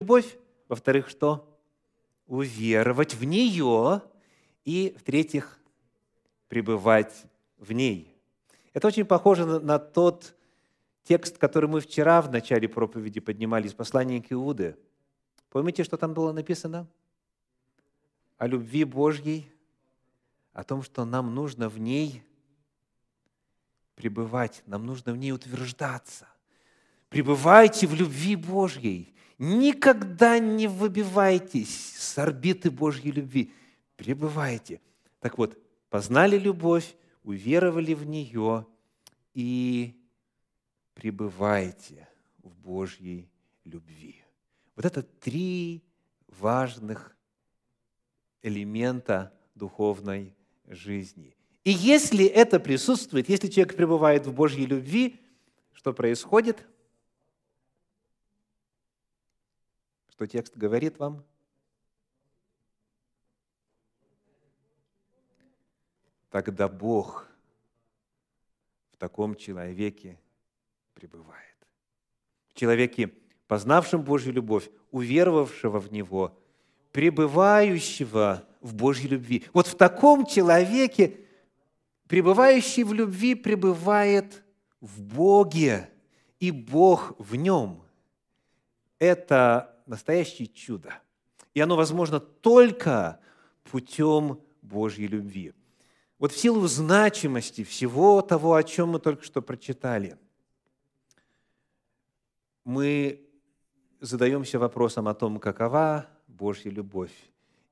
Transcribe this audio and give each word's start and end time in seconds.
любовь, 0.00 0.38
во-вторых, 0.68 1.10
что? 1.10 1.46
Уверовать 2.26 3.14
в 3.14 3.24
нее, 3.24 4.02
и, 4.64 4.96
в-третьих, 4.98 5.58
пребывать 6.48 7.26
в 7.58 7.72
ней. 7.72 8.16
Это 8.72 8.88
очень 8.88 9.04
похоже 9.04 9.44
на, 9.44 9.78
тот 9.78 10.34
текст, 11.04 11.38
который 11.38 11.68
мы 11.68 11.80
вчера 11.80 12.22
в 12.22 12.30
начале 12.30 12.68
проповеди 12.68 13.20
поднимали 13.20 13.66
из 13.66 13.74
послания 13.74 14.22
к 14.22 14.32
Иуды. 14.32 14.76
Помните, 15.50 15.84
что 15.84 15.96
там 15.96 16.14
было 16.14 16.32
написано? 16.32 16.86
О 18.38 18.46
любви 18.46 18.84
Божьей, 18.84 19.50
о 20.52 20.64
том, 20.64 20.82
что 20.82 21.04
нам 21.04 21.34
нужно 21.34 21.68
в 21.68 21.78
ней 21.78 22.22
пребывать, 23.96 24.62
нам 24.66 24.86
нужно 24.86 25.12
в 25.12 25.16
ней 25.16 25.32
утверждаться. 25.32 26.26
Пребывайте 27.10 27.86
в 27.86 27.94
любви 27.94 28.36
Божьей. 28.36 29.12
Никогда 29.42 30.38
не 30.38 30.66
выбивайтесь 30.66 31.96
с 31.96 32.18
орбиты 32.18 32.70
Божьей 32.70 33.10
любви. 33.10 33.50
Пребывайте. 33.96 34.82
Так 35.18 35.38
вот, 35.38 35.58
познали 35.88 36.38
любовь, 36.38 36.94
уверовали 37.24 37.94
в 37.94 38.04
нее 38.04 38.66
и 39.32 39.98
пребывайте 40.92 42.06
в 42.42 42.54
Божьей 42.54 43.30
любви. 43.64 44.22
Вот 44.76 44.84
это 44.84 45.02
три 45.02 45.82
важных 46.28 47.16
элемента 48.42 49.32
духовной 49.54 50.34
жизни. 50.66 51.34
И 51.64 51.70
если 51.70 52.26
это 52.26 52.60
присутствует, 52.60 53.30
если 53.30 53.48
человек 53.48 53.74
пребывает 53.74 54.26
в 54.26 54.34
Божьей 54.34 54.66
любви, 54.66 55.18
что 55.72 55.94
происходит? 55.94 56.66
Что 60.20 60.26
текст 60.26 60.54
говорит 60.54 60.98
вам? 60.98 61.24
Тогда 66.28 66.68
Бог 66.68 67.26
в 68.92 68.98
таком 68.98 69.34
человеке 69.34 70.20
пребывает. 70.92 71.56
В 72.48 72.52
человеке, 72.52 73.10
познавшем 73.46 74.02
Божью 74.02 74.34
любовь, 74.34 74.68
уверовавшего 74.90 75.78
в 75.78 75.90
Него, 75.90 76.38
пребывающего 76.92 78.46
в 78.60 78.74
Божьей 78.74 79.08
любви. 79.08 79.46
Вот 79.54 79.68
в 79.68 79.74
таком 79.74 80.26
человеке, 80.26 81.16
пребывающий 82.08 82.84
в 82.84 82.92
любви, 82.92 83.34
пребывает 83.34 84.42
в 84.82 85.00
Боге, 85.00 85.88
и 86.40 86.50
Бог 86.50 87.14
в 87.18 87.36
нем. 87.36 87.82
Это 88.98 89.79
настоящее 89.90 90.46
чудо. 90.46 90.94
И 91.52 91.60
оно 91.60 91.76
возможно 91.76 92.20
только 92.20 93.20
путем 93.64 94.40
Божьей 94.62 95.08
любви. 95.08 95.52
Вот 96.18 96.32
в 96.32 96.38
силу 96.38 96.66
значимости 96.68 97.64
всего 97.64 98.22
того, 98.22 98.54
о 98.54 98.62
чем 98.62 98.90
мы 98.90 99.00
только 99.00 99.24
что 99.24 99.42
прочитали, 99.42 100.16
мы 102.64 103.26
задаемся 104.00 104.58
вопросом 104.58 105.08
о 105.08 105.14
том, 105.14 105.40
какова 105.40 106.06
Божья 106.28 106.70
любовь. 106.70 107.12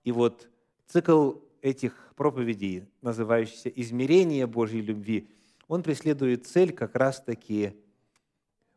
И 0.02 0.10
вот 0.10 0.48
цикл 0.86 1.34
этих 1.62 2.12
проповедей, 2.16 2.88
называющийся 3.00 3.68
«Измерение 3.68 4.46
Божьей 4.46 4.80
любви», 4.80 5.28
он 5.68 5.82
преследует 5.84 6.46
цель 6.46 6.72
как 6.72 6.96
раз-таки 6.96 7.76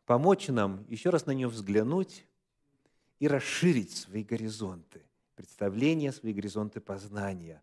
помочь 0.04 0.48
нам 0.48 0.84
еще 0.88 1.10
раз 1.10 1.26
на 1.26 1.32
нее 1.32 1.48
взглянуть 1.48 2.24
и 3.22 3.28
расширить 3.28 3.94
свои 3.94 4.24
горизонты, 4.24 5.00
представления, 5.36 6.10
свои 6.10 6.32
горизонты 6.32 6.80
познания 6.80 7.62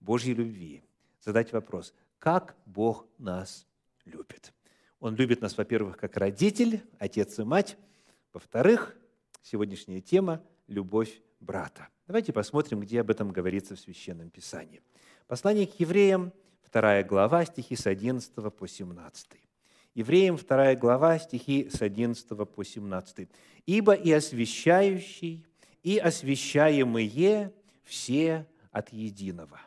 Божьей 0.00 0.34
любви. 0.34 0.82
Задать 1.20 1.52
вопрос, 1.52 1.94
как 2.18 2.56
Бог 2.66 3.06
нас 3.16 3.64
любит. 4.04 4.52
Он 4.98 5.14
любит 5.14 5.40
нас, 5.40 5.56
во-первых, 5.56 5.96
как 5.96 6.16
родитель, 6.16 6.82
отец 6.98 7.38
и 7.38 7.44
мать. 7.44 7.76
Во-вторых, 8.32 8.96
сегодняшняя 9.40 10.00
тема– 10.00 10.42
любовь 10.66 11.22
брата. 11.38 11.86
Давайте 12.08 12.32
посмотрим, 12.32 12.80
где 12.80 13.02
об 13.02 13.10
этом 13.10 13.30
говорится 13.30 13.76
в 13.76 13.78
Священном 13.78 14.30
Писании. 14.30 14.82
Послание 15.28 15.68
к 15.68 15.78
евреям, 15.78 16.32
2 16.72 17.04
глава, 17.04 17.44
стихи 17.44 17.76
с 17.76 17.86
11 17.86 18.34
по 18.52 18.66
17. 18.66 19.41
Евреям 19.94 20.38
2 20.38 20.76
глава, 20.76 21.18
стихи 21.18 21.68
с 21.70 21.82
11 21.82 22.26
по 22.48 22.64
17. 22.64 23.28
«Ибо 23.66 23.92
и 23.92 24.10
освящающий, 24.10 25.44
и 25.82 25.98
освящаемые 25.98 27.52
все 27.84 28.46
от 28.70 28.90
единого. 28.92 29.60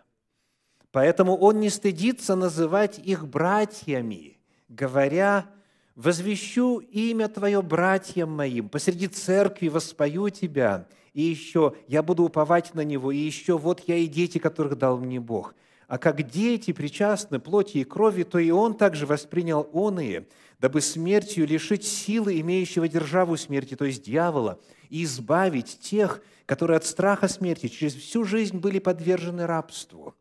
Поэтому 0.91 1.35
он 1.35 1.59
не 1.59 1.69
стыдится 1.69 2.35
называть 2.35 2.97
их 2.97 3.27
братьями, 3.27 4.39
говоря, 4.67 5.45
«Возвещу 5.95 6.79
имя 6.79 7.27
Твое 7.27 7.61
братьям 7.61 8.31
моим, 8.31 8.67
посреди 8.67 9.07
церкви 9.07 9.67
воспою 9.67 10.29
Тебя, 10.29 10.87
и 11.13 11.21
еще 11.21 11.75
я 11.87 12.01
буду 12.01 12.23
уповать 12.23 12.73
на 12.73 12.81
Него, 12.81 13.11
и 13.11 13.17
еще 13.17 13.57
вот 13.57 13.81
я 13.87 13.97
и 13.97 14.07
дети, 14.07 14.39
которых 14.39 14.77
дал 14.77 14.97
мне 14.97 15.19
Бог». 15.19 15.53
А 15.87 15.97
как 15.97 16.23
дети 16.23 16.73
причастны 16.73 17.39
плоти 17.39 17.79
и 17.79 17.83
крови, 17.83 18.23
то 18.23 18.39
и 18.39 18.49
он 18.49 18.75
также 18.75 19.05
воспринял 19.05 19.69
оные, 19.71 20.27
дабы 20.59 20.81
смертью 20.81 21.45
лишить 21.45 21.85
силы 21.85 22.39
имеющего 22.39 22.87
державу 22.87 23.37
смерти, 23.37 23.75
то 23.75 23.85
есть 23.85 24.03
дьявола, 24.03 24.59
и 24.89 25.03
избавить 25.03 25.79
тех, 25.79 26.21
которые 26.45 26.77
от 26.77 26.85
страха 26.85 27.27
смерти 27.27 27.67
через 27.67 27.93
всю 27.95 28.23
жизнь 28.23 28.57
были 28.57 28.79
подвержены 28.79 29.45
рабству. 29.45 30.15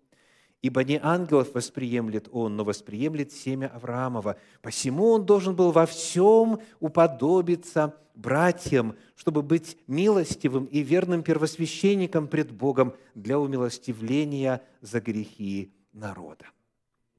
Ибо 0.65 0.83
не 0.83 0.99
ангелов 1.03 1.53
восприемлет 1.53 2.31
он, 2.33 2.57
но 2.57 2.65
восприемлет 2.65 3.31
семя 3.31 3.67
Авраамова. 3.67 4.39
Посему 4.63 5.11
он 5.11 5.27
должен 5.27 5.55
был 5.55 5.73
во 5.73 5.85
всем 5.85 6.59
уподобиться 6.81 7.95
братьям, 8.15 8.97
чтобы 9.15 9.43
быть 9.43 9.77
милостивым 9.87 10.65
и 10.65 10.81
верным 10.81 11.23
первосвященником 11.23 12.29
пред 12.29 12.51
Богом 12.51 12.95
для 13.15 13.39
умилостивления 13.39 14.63
за 14.81 15.03
грехи 15.03 15.71
народа. 15.93 16.47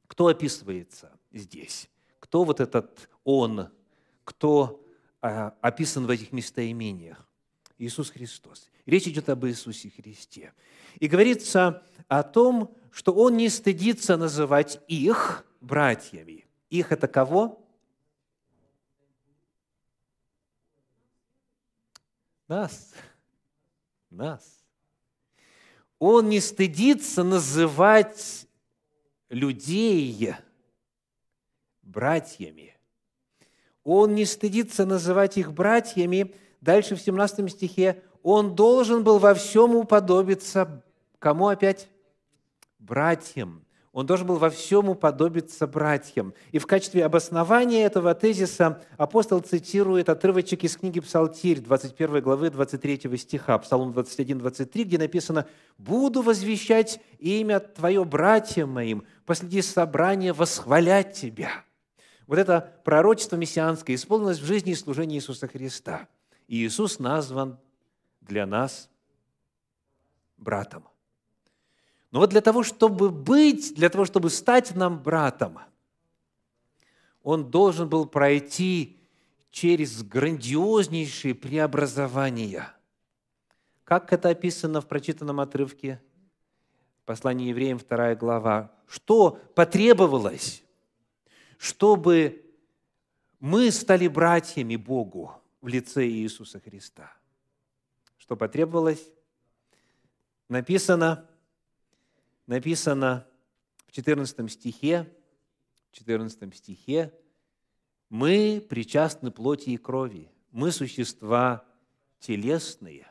Кто 0.08 0.26
описывается 0.26 1.12
здесь? 1.32 1.88
Кто 2.18 2.46
вот 2.46 2.60
этот 2.60 3.08
«он»? 3.24 3.68
Кто 4.24 4.84
а, 5.22 5.54
описан 5.62 6.08
в 6.08 6.10
этих 6.10 6.32
местоимениях? 6.32 7.30
Иисус 7.78 8.10
Христос. 8.10 8.72
Речь 8.88 9.08
идет 9.08 9.30
об 9.30 9.46
Иисусе 9.46 9.92
Христе. 9.92 10.52
И 11.00 11.08
говорится 11.08 11.84
о 12.08 12.24
том, 12.24 12.76
что 12.96 13.12
Он 13.12 13.36
не 13.36 13.50
стыдится 13.50 14.16
называть 14.16 14.80
их 14.88 15.46
братьями. 15.60 16.46
Их 16.70 16.94
это 16.94 17.10
кого? 17.10 17.62
Нас. 22.48 22.94
Нас. 24.10 24.64
Он 26.00 26.30
не 26.30 26.40
стыдится 26.40 27.26
называть 27.26 28.48
людей 29.28 30.34
братьями. 31.82 32.78
Он 33.84 34.16
не 34.16 34.24
стыдится 34.24 34.86
называть 34.86 35.38
их 35.38 35.52
братьями. 35.52 36.34
Дальше 36.62 36.96
в 36.96 37.02
17 37.02 37.52
стихе 37.52 38.02
он 38.24 38.56
должен 38.56 39.04
был 39.04 39.20
во 39.20 39.34
всем 39.34 39.76
уподобиться 39.76 40.82
кому 41.20 41.50
опять? 41.50 41.90
Братьям. 42.86 43.66
Он 43.92 44.06
должен 44.06 44.28
был 44.28 44.36
во 44.36 44.50
всем 44.50 44.90
уподобиться 44.90 45.68
братьям. 45.68 46.34
И 46.52 46.60
в 46.60 46.68
качестве 46.68 47.06
обоснования 47.06 47.86
этого 47.86 48.14
тезиса 48.14 48.84
апостол 48.98 49.40
цитирует 49.40 50.10
отрывочек 50.10 50.66
из 50.66 50.76
книги 50.76 51.00
Псалтирь, 51.00 51.62
21 51.62 52.22
главы 52.22 52.50
23 52.50 53.18
стиха, 53.18 53.58
Псалом 53.58 53.94
21, 53.94 54.40
23, 54.40 54.84
где 54.84 54.98
написано 54.98 55.48
«Буду 55.78 56.22
возвещать 56.22 57.00
имя 57.20 57.62
Твое 57.62 58.04
братьям 58.04 58.72
моим, 58.72 59.06
посреди 59.26 59.62
собрания 59.62 60.34
восхвалять 60.34 61.14
Тебя». 61.14 61.64
Вот 62.28 62.38
это 62.38 62.74
пророчество 62.84 63.38
мессианское 63.38 63.96
исполнилось 63.96 64.40
в 64.40 64.46
жизни 64.46 64.74
и 64.74 64.76
служении 64.76 65.18
Иисуса 65.18 65.48
Христа. 65.48 66.10
И 66.48 66.66
Иисус 66.66 67.00
назван 67.00 67.58
для 68.20 68.46
нас 68.46 68.90
братом. 70.38 70.84
Но 72.16 72.22
вот 72.22 72.30
для 72.30 72.40
того, 72.40 72.64
чтобы 72.64 73.10
быть, 73.10 73.76
для 73.76 73.90
того, 73.90 74.06
чтобы 74.06 74.30
стать 74.30 74.74
нам 74.74 75.04
братом, 75.04 75.60
он 77.24 77.52
должен 77.52 77.90
был 77.90 78.06
пройти 78.06 78.98
через 79.52 80.02
грандиознейшие 80.02 81.36
преобразования. 81.36 82.74
Как 83.84 84.14
это 84.14 84.30
описано 84.30 84.80
в 84.80 84.88
прочитанном 84.88 85.42
отрывке 85.42 86.02
послания 87.04 87.50
евреям 87.50 87.80
2 87.80 88.16
глава? 88.16 88.72
Что 88.88 89.32
потребовалось, 89.54 90.64
чтобы 91.58 92.46
мы 93.42 93.72
стали 93.72 94.08
братьями 94.08 94.78
Богу 94.78 95.34
в 95.60 95.68
лице 95.68 96.08
Иисуса 96.08 96.62
Христа? 96.62 97.12
что 98.16 98.38
потребовалось? 98.38 99.06
Написано, 100.48 101.28
написано 102.48 103.28
в 103.88 103.92
14 103.92 104.52
стихе, 104.52 105.12
в 105.92 105.96
14 105.96 106.56
стихе, 106.56 107.14
мы 108.10 108.66
причастны 108.68 109.32
плоти 109.32 109.72
и 109.72 109.78
крови, 109.78 110.32
мы 110.52 110.72
существа 110.72 111.66
телесные, 112.20 113.08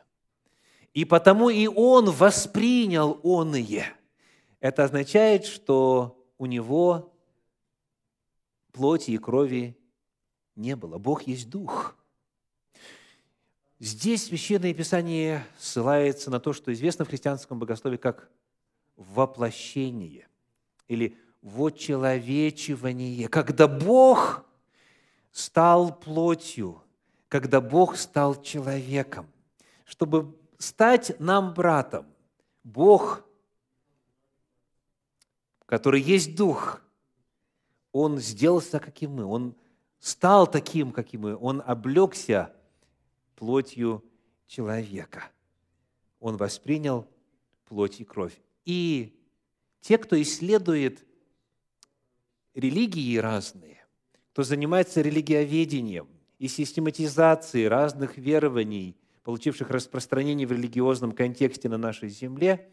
и 0.93 1.05
потому 1.05 1.49
и 1.49 1.67
Он 1.67 2.09
воспринял 2.09 3.19
оные. 3.23 3.85
Это 4.59 4.85
означает, 4.85 5.45
что 5.45 6.25
у 6.37 6.45
Него 6.45 7.13
плоти 8.71 9.11
и 9.11 9.17
крови 9.17 9.77
не 10.55 10.75
было. 10.75 10.97
Бог 10.97 11.23
есть 11.23 11.49
Дух. 11.49 11.95
Здесь 13.79 14.25
Священное 14.25 14.73
Писание 14.73 15.45
ссылается 15.59 16.31
на 16.31 16.39
то, 16.39 16.53
что 16.53 16.71
известно 16.71 17.03
в 17.03 17.09
христианском 17.09 17.59
богословии 17.59 17.97
как 17.97 18.29
воплощение 18.95 20.27
или 20.87 21.17
вочеловечивание, 21.41 23.27
когда 23.27 23.67
Бог 23.67 24.45
стал 25.31 25.93
плотью, 25.97 26.81
когда 27.27 27.61
Бог 27.61 27.97
стал 27.97 28.41
человеком. 28.41 29.29
Чтобы 29.85 30.37
стать 30.57 31.19
нам 31.19 31.53
братом, 31.53 32.07
Бог, 32.63 33.23
который 35.65 36.01
есть 36.01 36.35
Дух, 36.35 36.81
Он 37.91 38.17
сделался, 38.17 38.79
как 38.79 39.01
и 39.01 39.07
мы, 39.07 39.25
Он 39.25 39.55
стал 39.99 40.47
таким, 40.47 40.91
как 40.91 41.13
и 41.13 41.17
мы, 41.17 41.37
Он 41.37 41.61
облегся 41.65 42.53
плотью 43.35 44.03
человека. 44.47 45.25
Он 46.19 46.37
воспринял 46.37 47.07
плоть 47.65 47.99
и 47.99 48.03
кровь. 48.03 48.39
И 48.65 49.19
те, 49.81 49.97
кто 49.97 50.19
исследует 50.21 51.05
религии 52.53 53.17
разные, 53.17 53.85
кто 54.31 54.43
занимается 54.43 55.01
религиоведением 55.01 56.09
и 56.39 56.47
систематизацией 56.47 57.67
разных 57.67 58.17
верований, 58.17 58.97
получивших 59.23 59.69
распространение 59.69 60.47
в 60.47 60.51
религиозном 60.51 61.11
контексте 61.11 61.69
на 61.69 61.77
нашей 61.77 62.09
земле, 62.09 62.69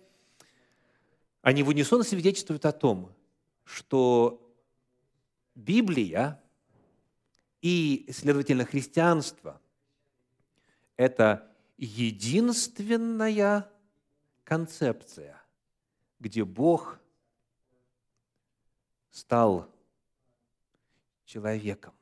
они 1.42 1.62
в 1.62 1.68
унисон 1.68 2.04
свидетельствуют 2.04 2.64
о 2.66 2.72
том, 2.72 3.12
что 3.64 4.38
Библия 5.54 6.42
и, 7.60 8.08
следовательно, 8.12 8.64
христианство– 8.64 9.60
это 10.96 11.50
единственная 11.76 13.70
концепция, 14.44 15.41
где 16.22 16.44
Бог 16.44 17.00
стал 19.10 19.68
человеком, 21.24 21.92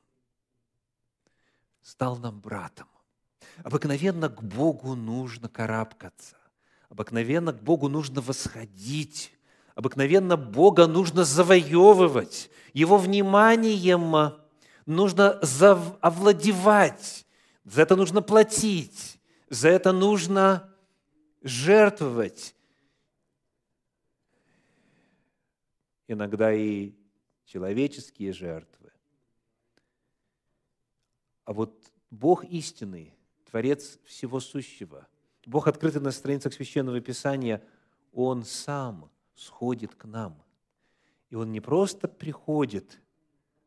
стал 1.81 2.17
нам 2.19 2.39
братом. 2.39 2.87
Обыкновенно 3.65 4.29
к 4.29 4.43
Богу 4.43 4.95
нужно 4.95 5.49
карабкаться, 5.49 6.37
обыкновенно 6.91 7.55
к 7.55 7.63
Богу 7.63 7.89
нужно 7.89 8.21
восходить, 8.21 9.33
обыкновенно 9.75 10.37
Бога 10.37 10.87
нужно 10.87 11.25
завоевывать, 11.25 12.51
Его 12.75 12.99
вниманием 12.99 14.35
нужно 14.85 15.31
овладевать, 16.03 17.27
за 17.65 17.83
это 17.83 17.97
нужно 17.97 18.21
платить, 18.21 19.19
за 19.49 19.71
это 19.71 19.93
нужно 19.93 20.71
жертвовать. 21.43 22.55
Иногда 26.13 26.53
и 26.53 26.93
человеческие 27.45 28.33
жертвы. 28.33 28.91
А 31.45 31.53
вот 31.53 31.93
Бог 32.11 32.45
истинный, 32.47 33.15
Творец 33.49 33.97
всего 34.05 34.41
сущего, 34.41 35.07
Бог, 35.47 35.69
открытый 35.69 36.01
на 36.01 36.11
страницах 36.11 36.53
Священного 36.53 37.01
Писания, 37.01 37.63
Он 38.11 38.43
сам 38.43 39.09
сходит 39.37 39.95
к 39.95 40.05
нам. 40.05 40.43
И 41.29 41.37
Он 41.37 41.53
не 41.53 41.61
просто 41.61 42.09
приходит, 42.09 43.01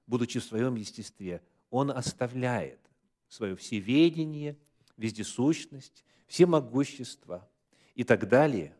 будучи 0.05 0.41
в 0.41 0.43
своем 0.43 0.75
естестве, 0.75 1.41
Он 1.69 1.91
оставляет 1.91 2.81
свое 3.29 3.55
всеведение, 3.55 4.57
вездесущность, 4.97 6.03
всемогущество 6.27 7.49
и 7.95 8.03
так 8.03 8.27
далее. 8.27 8.75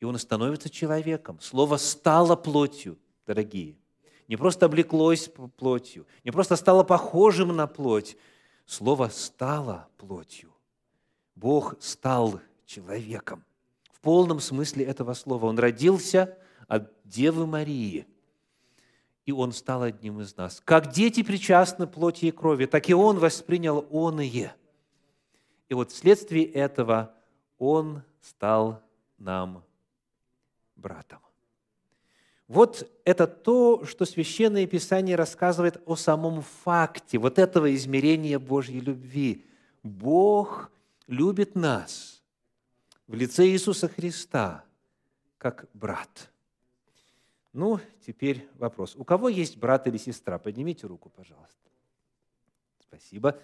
И 0.00 0.04
Он 0.04 0.18
становится 0.18 0.68
человеком. 0.68 1.38
Слово 1.40 1.76
«стало 1.76 2.34
плотью», 2.34 2.98
дорогие 3.26 3.76
не 4.30 4.36
просто 4.36 4.66
облеклось 4.66 5.28
плотью, 5.56 6.06
не 6.22 6.30
просто 6.30 6.54
стало 6.54 6.84
похожим 6.84 7.48
на 7.48 7.66
плоть. 7.66 8.16
Слово 8.64 9.08
стало 9.08 9.88
плотью. 9.96 10.54
Бог 11.34 11.74
стал 11.80 12.40
человеком. 12.64 13.44
В 13.90 13.98
полном 14.00 14.38
смысле 14.38 14.84
этого 14.84 15.14
слова. 15.14 15.46
Он 15.46 15.58
родился 15.58 16.38
от 16.68 16.92
Девы 17.02 17.44
Марии, 17.44 18.06
и 19.26 19.32
Он 19.32 19.50
стал 19.52 19.82
одним 19.82 20.20
из 20.20 20.36
нас. 20.36 20.62
Как 20.64 20.92
дети 20.92 21.24
причастны 21.24 21.88
плоти 21.88 22.26
и 22.26 22.30
крови, 22.30 22.66
так 22.66 22.88
и 22.88 22.94
Он 22.94 23.18
воспринял 23.18 23.84
оные. 23.90 24.54
И 25.68 25.74
вот 25.74 25.90
вследствие 25.90 26.44
этого 26.44 27.12
Он 27.58 28.04
стал 28.20 28.80
нам 29.18 29.64
братом. 30.80 31.20
Вот 32.48 32.90
это 33.04 33.28
то, 33.28 33.84
что 33.84 34.04
Священное 34.04 34.66
Писание 34.66 35.14
рассказывает 35.14 35.80
о 35.86 35.94
самом 35.94 36.42
факте 36.42 37.18
вот 37.18 37.38
этого 37.38 37.72
измерения 37.74 38.40
Божьей 38.40 38.80
любви. 38.80 39.46
Бог 39.84 40.72
любит 41.06 41.54
нас 41.54 42.22
в 43.06 43.14
лице 43.14 43.46
Иисуса 43.46 43.88
Христа 43.88 44.64
как 45.38 45.66
брат. 45.74 46.30
Ну, 47.52 47.80
теперь 48.04 48.48
вопрос. 48.54 48.94
У 48.96 49.04
кого 49.04 49.28
есть 49.28 49.56
брат 49.56 49.86
или 49.86 49.96
сестра? 49.96 50.38
Поднимите 50.38 50.86
руку, 50.86 51.08
пожалуйста. 51.08 51.70
Спасибо. 52.80 53.40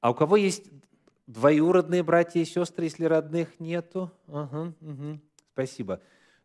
А 0.00 0.10
у 0.10 0.14
кого 0.14 0.36
есть 0.36 0.70
двоюродные 1.26 2.02
братья 2.02 2.40
и 2.40 2.44
сестры, 2.44 2.84
если 2.84 3.04
родных 3.04 3.60
нету? 3.60 4.10
Ага, 4.26 4.74
угу. 4.80 5.20
Спасибо. 5.52 6.00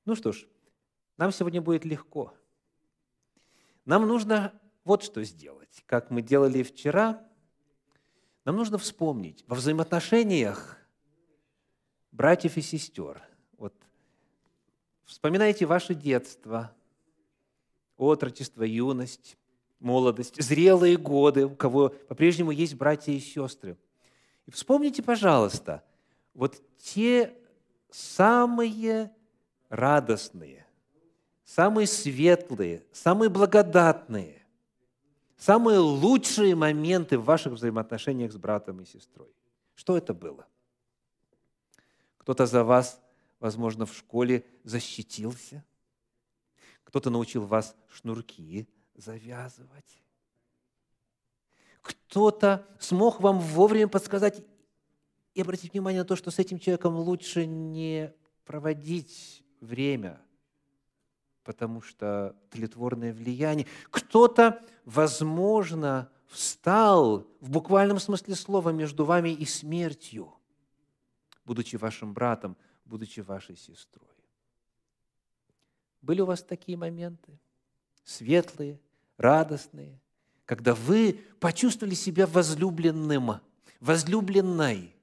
Ну 0.07 0.15
что 0.15 0.31
ж, 0.31 0.47
нам 1.17 1.33
сегодня 1.33 1.61
будет 1.61 1.83
легко. 1.83 2.33
Нам 3.83 4.07
нужно 4.07 4.53
вот 4.85 5.03
что 5.03 5.21
сделать, 5.25 5.83
как 5.85 6.11
мы 6.11 6.21
делали 6.21 6.63
вчера. 6.63 7.21
Нам 8.45 8.55
нужно 8.55 8.77
вспомнить 8.77 9.43
во 9.47 9.57
взаимоотношениях 9.57 10.77
братьев 12.13 12.55
и 12.55 12.61
сестер. 12.61 13.21
Вот 13.57 13.73
вспоминайте 15.03 15.65
ваше 15.65 15.93
детство, 15.93 16.73
отрочество, 17.97 18.63
юность, 18.63 19.37
молодость, 19.81 20.41
зрелые 20.41 20.95
годы, 20.95 21.47
у 21.47 21.55
кого 21.57 21.89
по-прежнему 21.89 22.51
есть 22.51 22.75
братья 22.75 23.11
и 23.11 23.19
сестры. 23.19 23.77
И 24.45 24.51
вспомните, 24.51 25.03
пожалуйста, 25.03 25.83
вот 26.33 26.61
те 26.77 27.37
самые 27.91 29.11
радостные, 29.69 30.65
самые 31.43 31.87
светлые, 31.87 32.85
самые 32.91 33.29
благодатные, 33.29 34.45
самые 35.37 35.79
лучшие 35.79 36.55
моменты 36.55 37.17
в 37.17 37.25
ваших 37.25 37.53
взаимоотношениях 37.53 38.31
с 38.31 38.37
братом 38.37 38.81
и 38.81 38.85
сестрой. 38.85 39.33
Что 39.75 39.97
это 39.97 40.13
было? 40.13 40.47
Кто-то 42.17 42.45
за 42.45 42.63
вас, 42.63 43.01
возможно, 43.39 43.85
в 43.85 43.95
школе 43.95 44.45
защитился, 44.63 45.63
кто-то 46.83 47.09
научил 47.09 47.45
вас 47.45 47.75
шнурки 47.89 48.67
завязывать, 48.95 50.01
кто-то 51.81 52.65
смог 52.79 53.21
вам 53.21 53.39
вовремя 53.39 53.87
подсказать 53.87 54.43
и 55.33 55.41
обратить 55.41 55.71
внимание 55.71 56.01
на 56.01 56.07
то, 56.07 56.15
что 56.15 56.31
с 56.31 56.39
этим 56.39 56.59
человеком 56.59 56.95
лучше 56.95 57.45
не 57.45 58.13
проводить 58.43 59.43
время– 59.61 60.21
потому 61.47 61.81
что 61.81 62.35
тлетворное 62.49 63.13
влияние. 63.13 63.67
Кто-то, 63.89 64.61
возможно, 64.83 66.11
встал 66.27 67.25
в 67.39 67.49
буквальном 67.49 67.99
смысле 67.99 68.35
слова 68.35 68.71
между 68.71 69.05
вами 69.05 69.29
и 69.29 69.45
смертью, 69.45 70.33
будучи 71.45 71.77
вашим 71.77 72.13
братом, 72.13 72.57
будучи 72.83 73.21
вашей 73.21 73.55
сестрой. 73.55 74.09
Были 76.01 76.19
у 76.19 76.25
вас 76.25 76.43
такие 76.43 76.77
моменты? 76.77 77.39
Светлые, 78.03 78.77
радостные, 79.15 80.01
когда 80.43 80.75
вы 80.75 81.21
почувствовали 81.39 81.95
себя 81.95 82.27
возлюбленным, 82.27 83.39
возлюбленной. 83.79 84.93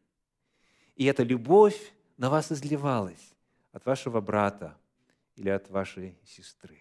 и 0.94 1.04
эта 1.06 1.23
любовь 1.23 1.94
на 2.18 2.28
вас 2.28 2.52
изливалась 2.52 3.33
от 3.74 3.84
вашего 3.86 4.20
брата 4.20 4.78
или 5.34 5.48
от 5.50 5.68
вашей 5.68 6.16
сестры. 6.24 6.80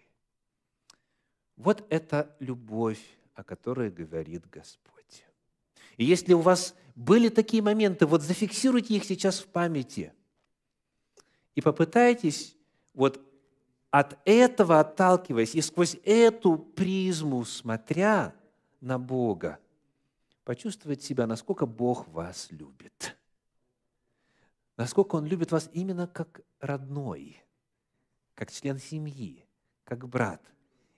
Вот 1.56 1.84
это 1.90 2.34
любовь, 2.38 3.02
о 3.34 3.42
которой 3.42 3.90
говорит 3.90 4.48
Господь. 4.48 5.24
И 5.96 6.04
если 6.04 6.34
у 6.34 6.40
вас 6.40 6.74
были 6.94 7.28
такие 7.30 7.62
моменты, 7.64 8.06
вот 8.06 8.22
зафиксируйте 8.22 8.94
их 8.94 9.04
сейчас 9.04 9.40
в 9.40 9.46
памяти 9.48 10.12
и 11.56 11.60
попытайтесь 11.60 12.56
вот 12.94 13.20
от 13.90 14.16
этого 14.24 14.78
отталкиваясь 14.78 15.56
и 15.56 15.60
сквозь 15.60 15.96
эту 16.04 16.56
призму 16.56 17.44
смотря 17.44 18.34
на 18.80 19.00
Бога, 19.00 19.58
почувствовать 20.44 21.02
себя, 21.02 21.26
насколько 21.26 21.66
Бог 21.66 22.06
вас 22.08 22.52
любит. 22.52 23.16
Насколько 24.76 25.16
Он 25.16 25.26
любит 25.26 25.52
вас 25.52 25.70
именно 25.72 26.06
как 26.06 26.40
родной, 26.60 27.42
как 28.34 28.50
член 28.50 28.78
семьи, 28.78 29.46
как 29.84 30.08
брат 30.08 30.42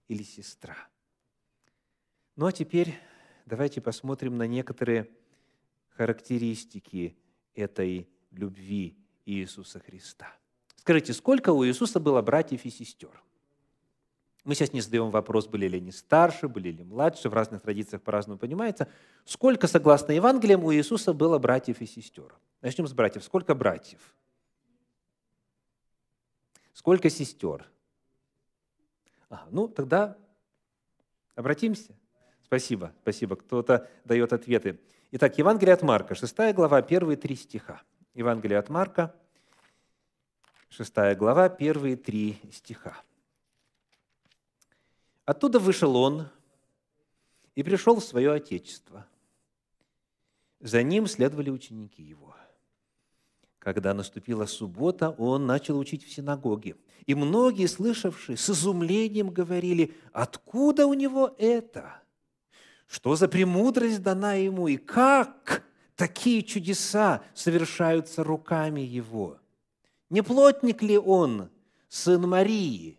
или 0.09 0.23
сестра. 0.23 0.77
Ну 2.37 2.47
а 2.47 2.53
теперь 2.53 2.99
давайте 3.45 3.81
посмотрим 3.81 4.37
на 4.37 4.47
некоторые 4.47 5.11
характеристики 5.89 7.17
этой 7.55 8.09
любви 8.31 8.97
Иисуса 9.25 9.81
Христа. 9.81 10.35
Скажите, 10.77 11.13
сколько 11.13 11.53
у 11.53 11.65
Иисуса 11.67 11.99
было 11.99 12.23
братьев 12.23 12.65
и 12.65 12.71
сестер? 12.71 13.23
Мы 14.47 14.55
сейчас 14.55 14.73
не 14.73 14.81
задаем 14.81 15.11
вопрос, 15.11 15.49
были 15.49 15.67
ли 15.67 15.79
они 15.79 15.91
старше, 15.91 16.47
были 16.47 16.71
ли 16.71 16.85
младше, 16.85 17.29
в 17.29 17.35
разных 17.35 17.63
традициях 17.63 18.01
по-разному 18.01 18.39
понимается. 18.39 18.87
Сколько, 19.25 19.67
согласно 19.67 20.13
Евангелиям, 20.13 20.63
у 20.63 20.73
Иисуса 20.73 21.13
было 21.13 21.41
братьев 21.41 21.81
и 21.81 21.87
сестер? 21.87 22.33
Начнем 22.63 22.87
с 22.87 22.93
братьев. 22.93 23.25
Сколько 23.25 23.57
братьев? 23.57 23.99
Сколько 26.73 27.11
сестер? 27.11 27.67
Ага, 29.29 29.49
ну, 29.51 29.67
тогда 29.67 30.17
обратимся. 31.35 31.97
Спасибо, 32.45 32.93
спасибо. 33.03 33.35
Кто-то 33.35 33.89
дает 34.05 34.33
ответы. 34.33 34.79
Итак, 35.11 35.37
Евангелие 35.39 35.75
от 35.75 35.83
Марка, 35.83 36.15
6 36.15 36.55
глава, 36.55 36.83
первые 36.83 37.17
три 37.17 37.35
стиха. 37.35 37.83
Евангелие 38.15 38.61
от 38.61 38.69
Марка, 38.69 39.13
6 40.69 40.95
глава, 41.17 41.49
первые 41.49 41.97
три 41.97 42.39
стиха. 42.53 42.97
Оттуда 45.27 45.59
вышел 45.59 45.97
он 45.97 46.29
и 47.57 47.65
пришел 47.65 47.99
в 47.99 48.05
свое 48.05 48.33
отечество. 48.33 49.07
За 50.61 50.85
ним 50.85 51.09
следовали 51.09 51.51
ученики 51.51 52.03
его. 52.03 52.35
Когда 53.59 53.93
наступила 53.93 54.47
суббота, 54.47 55.11
он 55.11 55.45
начал 55.45 55.77
учить 55.79 56.05
в 56.05 56.13
синагоге. 56.13 56.77
И 57.07 57.17
многие, 57.17 57.67
слышавшие, 57.67 58.37
с 58.37 58.49
изумлением 58.49 59.31
говорили, 59.31 59.95
откуда 60.13 60.87
у 60.87 60.95
него 60.95 61.35
это? 61.39 62.01
Что 62.87 63.17
за 63.17 63.27
премудрость 63.27 64.03
дана 64.03 64.35
ему? 64.35 64.69
И 64.69 64.77
как 64.77 65.65
такие 65.97 66.45
чудеса 66.45 67.25
совершаются 67.35 68.23
руками 68.23 68.81
его? 68.81 69.39
Не 70.09 70.23
плотник 70.23 70.83
ли 70.83 70.97
он, 70.97 71.51
сын 71.89 72.23
Марии, 72.29 72.97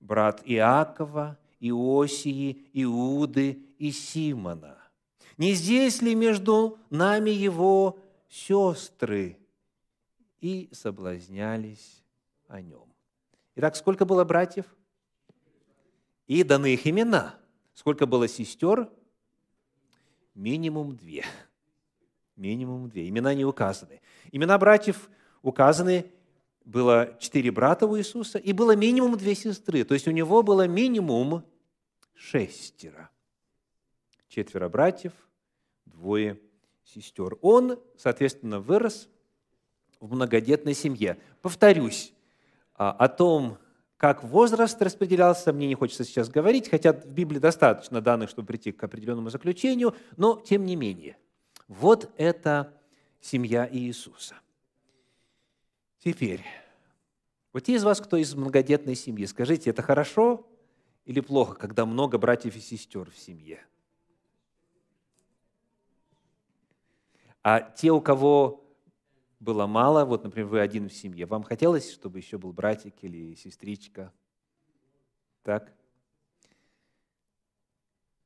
брат 0.00 0.42
Иакова, 0.44 1.38
Иосии, 1.60 2.68
Иуды 2.72 3.62
и 3.78 3.90
Симона? 3.90 4.78
Не 5.36 5.54
здесь 5.54 6.00
ли 6.02 6.14
между 6.14 6.78
нами 6.90 7.30
его 7.30 7.98
сестры? 8.28 9.38
И 10.40 10.68
соблазнялись 10.72 12.02
о 12.48 12.60
нем. 12.60 12.84
Итак, 13.56 13.76
сколько 13.76 14.04
было 14.04 14.24
братьев? 14.24 14.66
И 16.26 16.42
даны 16.42 16.74
их 16.74 16.86
имена. 16.86 17.34
Сколько 17.74 18.06
было 18.06 18.28
сестер? 18.28 18.90
Минимум 20.34 20.96
две. 20.96 21.24
Минимум 22.36 22.88
две. 22.88 23.08
Имена 23.08 23.34
не 23.34 23.44
указаны. 23.44 24.00
Имена 24.32 24.58
братьев 24.58 25.08
указаны 25.42 26.10
было 26.64 27.16
четыре 27.20 27.50
брата 27.50 27.86
у 27.86 27.96
Иисуса, 27.96 28.38
и 28.38 28.52
было 28.52 28.74
минимум 28.74 29.16
две 29.16 29.34
сестры. 29.34 29.84
То 29.84 29.94
есть 29.94 30.08
у 30.08 30.10
него 30.10 30.42
было 30.42 30.66
минимум 30.66 31.44
шестеро. 32.14 33.10
Четверо 34.28 34.68
братьев, 34.68 35.12
двое 35.84 36.40
сестер. 36.84 37.36
Он, 37.42 37.78
соответственно, 37.96 38.60
вырос 38.60 39.08
в 40.00 40.14
многодетной 40.14 40.74
семье. 40.74 41.18
Повторюсь, 41.42 42.12
а, 42.74 42.90
о 42.90 43.08
том, 43.08 43.58
как 43.96 44.24
возраст 44.24 44.80
распределялся, 44.82 45.52
мне 45.52 45.66
не 45.66 45.74
хочется 45.74 46.04
сейчас 46.04 46.28
говорить, 46.28 46.68
хотя 46.68 46.92
в 46.92 47.06
Библии 47.06 47.38
достаточно 47.38 48.00
данных, 48.00 48.30
чтобы 48.30 48.46
прийти 48.46 48.72
к 48.72 48.82
определенному 48.82 49.30
заключению, 49.30 49.94
но 50.16 50.40
тем 50.40 50.66
не 50.66 50.76
менее. 50.76 51.16
Вот 51.68 52.10
это 52.16 52.74
семья 53.20 53.68
Иисуса. 53.70 54.34
Теперь, 56.04 56.44
вот 57.54 57.64
те 57.64 57.76
из 57.76 57.82
вас, 57.82 57.98
кто 57.98 58.18
из 58.18 58.34
многодетной 58.34 58.94
семьи, 58.94 59.24
скажите, 59.24 59.70
это 59.70 59.80
хорошо 59.80 60.46
или 61.06 61.20
плохо, 61.20 61.54
когда 61.54 61.86
много 61.86 62.18
братьев 62.18 62.54
и 62.56 62.60
сестер 62.60 63.10
в 63.10 63.16
семье? 63.16 63.66
А 67.42 67.62
те, 67.62 67.90
у 67.90 68.02
кого 68.02 68.68
было 69.40 69.66
мало, 69.66 70.04
вот, 70.04 70.24
например, 70.24 70.46
вы 70.46 70.60
один 70.60 70.90
в 70.90 70.92
семье, 70.92 71.24
вам 71.24 71.42
хотелось, 71.42 71.90
чтобы 71.90 72.18
еще 72.18 72.36
был 72.36 72.52
братик 72.52 72.96
или 73.00 73.34
сестричка? 73.34 74.12
Так? 75.42 75.72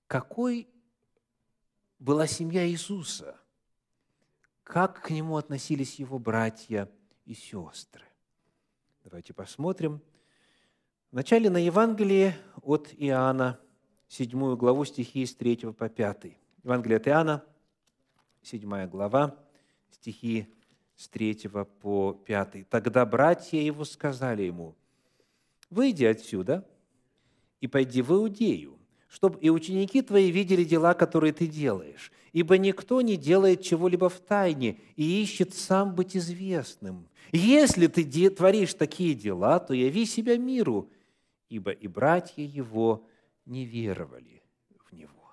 Какой 0.08 0.68
была 2.00 2.26
семья 2.26 2.66
Иисуса? 2.66 3.38
Как 4.64 5.00
к 5.00 5.11
нему 5.11 5.37
относились 5.37 6.00
его 6.00 6.18
братья– 6.18 6.90
и 7.28 7.35
сестры. 7.35 8.04
Давайте 9.04 9.35
посмотрим. 9.35 10.00
Вначале 11.12 11.50
на 11.50 11.58
Евангелие 11.58 12.35
от 12.62 12.88
Иоанна, 12.97 13.61
7 14.08 14.56
главу 14.56 14.87
стихи 14.87 15.26
с 15.26 15.35
3 15.35 15.75
по 15.75 15.90
5. 15.90 16.38
Евангелие 16.64 16.97
от 16.97 17.06
Иоанна, 17.06 17.44
7 18.40 18.87
глава, 18.87 19.37
стихи 19.90 20.47
с 20.97 21.06
3 21.08 21.49
по 21.82 22.14
5. 22.14 22.66
«Тогда 22.70 23.04
братья 23.04 23.58
его 23.58 23.85
сказали 23.85 24.44
ему, 24.44 24.75
«Выйди 25.68 26.06
отсюда 26.06 26.66
и 27.61 27.66
пойди 27.66 28.00
в 28.00 28.11
Иудею, 28.11 28.77
чтобы 29.08 29.38
и 29.40 29.48
ученики 29.48 30.02
твои 30.02 30.30
видели 30.30 30.64
дела, 30.64 30.94
которые 30.94 31.32
ты 31.32 31.46
делаешь. 31.46 32.12
Ибо 32.32 32.58
никто 32.58 33.00
не 33.00 33.16
делает 33.16 33.62
чего-либо 33.62 34.10
в 34.10 34.20
тайне 34.20 34.78
и 34.96 35.22
ищет 35.22 35.54
сам 35.54 35.94
быть 35.94 36.16
известным. 36.16 37.08
Если 37.32 37.86
ты 37.86 38.30
творишь 38.30 38.74
такие 38.74 39.14
дела, 39.14 39.58
то 39.60 39.72
яви 39.72 40.04
себя 40.04 40.36
миру, 40.36 40.90
ибо 41.48 41.70
и 41.70 41.88
братья 41.88 42.42
его 42.42 43.06
не 43.46 43.64
веровали 43.64 44.42
в 44.86 44.92
него». 44.92 45.32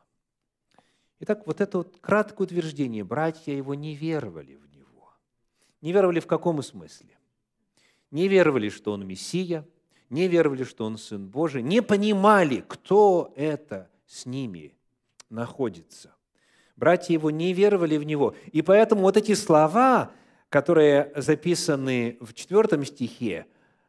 Итак, 1.19 1.45
вот 1.45 1.59
это 1.59 1.79
вот 1.79 1.97
краткое 1.99 2.43
утверждение, 2.45 3.03
братья 3.03 3.51
его 3.51 3.73
не 3.75 3.93
веровали 3.93 4.55
в 4.55 4.73
него. 4.73 5.13
Не 5.81 5.91
веровали 5.91 6.21
в 6.21 6.27
каком 6.27 6.63
смысле? 6.63 7.17
Не 8.11 8.29
веровали, 8.29 8.69
что 8.69 8.93
он 8.93 9.05
Мессия– 9.05 9.67
не 10.09 10.27
веровали, 10.27 10.63
что 10.63 10.85
Он 10.85 10.97
Сын 10.97 11.27
Божий, 11.27 11.61
не 11.61 11.81
понимали, 11.81 12.63
кто 12.67 13.33
это 13.35 13.89
с 14.05 14.25
ними 14.25 14.75
находится. 15.29 16.13
Братья 16.75 17.13
его 17.13 17.31
не 17.31 17.53
веровали 17.53 17.97
в 17.97 18.03
Него. 18.03 18.35
И 18.51 18.61
поэтому 18.61 19.01
вот 19.01 19.17
эти 19.17 19.33
слова, 19.33 20.11
которые 20.49 21.11
записаны 21.15 22.17
в 22.19 22.33
четвертом 22.33 22.83
стихе, 22.85 23.47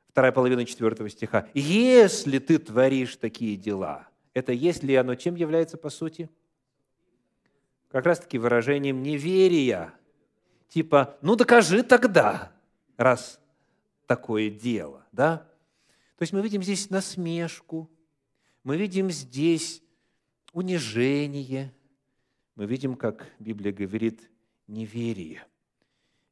вторая 0.08 0.32
половина 0.32 0.64
четвертого 0.64 1.08
стиха, 1.10 1.48
«Если 1.52 2.38
ты 2.38 2.58
творишь 2.58 3.16
такие 3.16 3.56
дела», 3.56 4.08
это 4.34 4.52
«если» 4.52 4.94
оно 4.94 5.14
чем 5.14 5.34
является 5.34 5.76
по 5.76 5.90
сути? 5.90 6.30
Как 7.90 8.06
раз-таки 8.06 8.38
выражением 8.38 9.02
неверия. 9.02 9.94
Типа, 10.68 11.16
ну 11.22 11.36
докажи 11.36 11.82
тогда, 11.82 12.52
раз 12.96 13.40
такое 14.06 14.50
дело, 14.50 15.04
да? 15.12 15.46
То 16.16 16.22
есть 16.22 16.32
мы 16.32 16.40
видим 16.42 16.62
здесь 16.62 16.88
насмешку, 16.90 17.90
мы 18.64 18.76
видим 18.76 19.10
здесь 19.10 19.82
унижение, 20.52 21.72
мы 22.54 22.66
видим, 22.66 22.96
как 22.96 23.30
Библия 23.38 23.72
говорит, 23.72 24.30
неверие. 24.66 25.46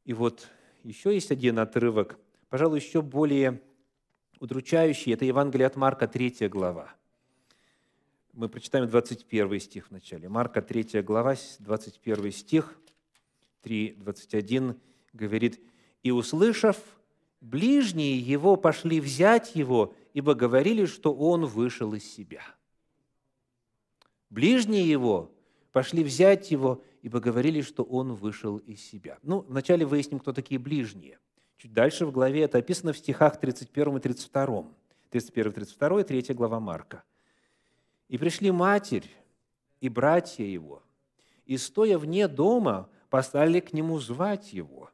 И 0.05 0.15
вот 0.15 0.49
еще 0.83 1.15
есть 1.15 1.31
один 1.31 1.59
отрывок, 1.59 2.19
пожалуй, 2.49 2.81
еще 2.81 3.03
более 3.03 3.61
удручающий. 4.41 5.13
Это 5.13 5.27
Евангелие 5.27 5.67
от 5.67 5.77
Марка, 5.77 6.09
3 6.09 6.49
глава. 6.49 6.95
Мы 8.33 8.49
прочитаем 8.49 8.89
21 8.89 9.61
стих 9.61 9.91
вначале. 9.91 10.29
Марка, 10.29 10.63
3 10.63 11.03
глава, 11.03 11.37
21 11.59 12.33
стих, 12.33 12.79
3, 13.63 13.97
21, 13.99 14.81
говорит, 15.13 15.61
«И 16.03 16.11
услышав, 16.11 16.79
ближние 17.45 18.19
его 18.19 18.57
пошли 18.57 19.01
взять 19.01 19.55
его, 19.55 19.95
ибо 20.15 20.35
говорили, 20.35 20.87
что 20.87 21.15
он 21.15 21.47
вышел 21.47 21.95
из 21.95 22.05
себя». 22.05 22.43
Ближние 24.31 24.89
его 24.89 25.31
пошли 25.71 26.03
взять 26.03 26.51
его, 26.51 26.83
ибо 27.03 27.21
говорили, 27.21 27.61
что 27.61 27.85
он 27.85 28.15
вышел 28.15 28.57
из 28.59 28.81
себя. 28.81 29.19
Ну, 29.23 29.45
вначале 29.49 29.87
выясним, 29.87 30.19
кто 30.19 30.33
такие 30.33 30.59
ближние. 30.59 31.19
Чуть 31.57 31.73
дальше 31.73 32.05
в 32.05 32.11
главе 32.11 32.43
это 32.43 32.59
описано 32.59 32.93
в 32.93 32.99
стихах 32.99 33.39
31 33.39 33.99
и 33.99 34.01
32. 34.01 34.65
31, 35.11 35.53
32, 35.53 36.03
3 36.03 36.35
глава 36.35 36.59
Марка. 36.59 37.05
«И 38.09 38.19
пришли 38.19 38.51
матерь 38.51 39.09
и 39.81 39.89
братья 39.89 40.45
его, 40.45 40.83
и, 41.47 41.57
стоя 41.57 41.99
вне 41.99 42.27
дома, 42.27 42.89
послали 43.11 43.61
к 43.61 43.73
нему 43.73 44.01
звать 44.01 44.53
его. 44.53 44.91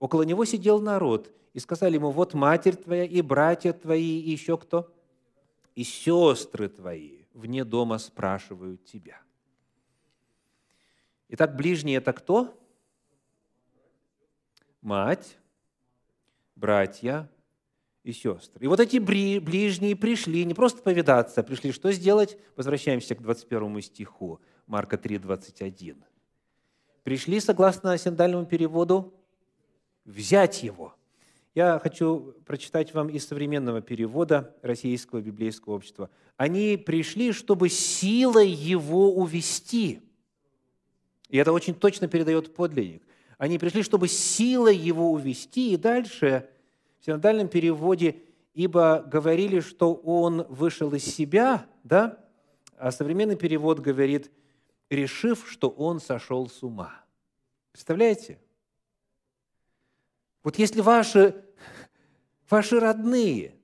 Около 0.00 0.22
него 0.22 0.44
сидел 0.44 0.80
народ, 0.80 1.30
и 1.52 1.60
сказали 1.60 1.94
ему, 1.94 2.10
вот 2.10 2.32
матерь 2.34 2.74
твоя 2.74 3.04
и 3.04 3.20
братья 3.20 3.72
твои, 3.72 4.20
и 4.20 4.30
еще 4.30 4.56
кто? 4.56 4.92
И 5.74 5.84
сестры 5.84 6.68
твои 6.68 7.24
вне 7.34 7.64
дома 7.64 7.98
спрашивают 7.98 8.84
тебя. 8.84 9.20
Итак, 11.28 11.54
ближние– 11.54 11.96
это 11.98 12.12
кто? 12.12 12.58
Мать, 14.80 15.36
братья 16.56 17.30
и 18.02 18.12
сестры. 18.12 18.64
И 18.64 18.68
вот 18.68 18.80
эти 18.80 18.96
ближние 18.96 19.94
пришли 19.96 20.44
не 20.46 20.54
просто 20.54 20.82
повидаться, 20.82 21.42
пришли 21.42 21.72
что 21.72 21.92
сделать? 21.92 22.38
Возвращаемся 22.56 23.14
к 23.14 23.20
21 23.20 23.82
стиху 23.82 24.40
Марка 24.66 24.96
3, 24.96 25.18
21. 25.18 26.02
Пришли, 27.02 27.38
согласно 27.40 27.96
синдальному 27.98 28.46
переводу, 28.46 29.14
взять 30.04 30.62
его. 30.62 30.94
Я 31.54 31.78
хочу 31.80 32.34
прочитать 32.46 32.94
вам 32.94 33.08
из 33.08 33.26
современного 33.26 33.80
перевода 33.80 34.54
Российского 34.62 35.20
библейского 35.20 35.74
общества. 35.74 36.08
Они 36.36 36.76
пришли, 36.76 37.32
чтобы 37.32 37.68
силой 37.68 38.48
его 38.48 39.14
увести. 39.14 40.00
И 41.28 41.36
это 41.36 41.52
очень 41.52 41.74
точно 41.74 42.08
передает 42.08 42.54
подлинник. 42.54 43.02
Они 43.36 43.58
пришли, 43.58 43.82
чтобы 43.82 44.06
силой 44.06 44.76
его 44.76 45.10
увести. 45.12 45.72
И 45.72 45.76
дальше 45.76 46.48
в 47.00 47.06
синодальном 47.06 47.48
переводе 47.48 48.16
«ибо 48.54 49.02
говорили, 49.06 49.60
что 49.60 49.94
он 49.94 50.46
вышел 50.48 50.92
из 50.92 51.04
себя», 51.04 51.66
да? 51.82 52.18
а 52.76 52.92
современный 52.92 53.36
перевод 53.36 53.80
говорит 53.80 54.30
«решив, 54.88 55.46
что 55.48 55.68
он 55.68 56.00
сошел 56.00 56.48
с 56.48 56.62
ума». 56.62 57.04
Представляете? 57.72 58.38
Вот 60.42 60.58
если 60.58 60.80
ваши, 60.80 61.44
ваши 62.48 62.80
родные, 62.80 63.54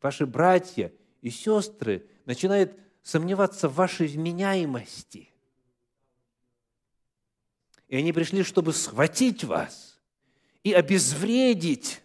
ваши 0.00 0.26
братья 0.26 0.92
и 1.20 1.30
сестры 1.30 2.08
начинают 2.24 2.78
сомневаться 3.02 3.68
в 3.68 3.74
вашей 3.74 4.06
вменяемости, 4.06 5.30
и 7.88 7.96
они 7.96 8.12
пришли, 8.12 8.44
чтобы 8.44 8.72
схватить 8.72 9.42
вас 9.42 10.00
и 10.62 10.72
обезвредить. 10.72 12.02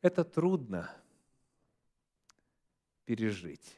Это 0.00 0.24
трудно 0.24 0.90
пережить. 3.04 3.76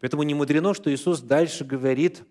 Поэтому 0.00 0.24
не 0.24 0.34
мудрено, 0.34 0.74
что 0.74 0.92
Иисус 0.92 1.20
дальше 1.20 1.64
говорит, 1.64 2.24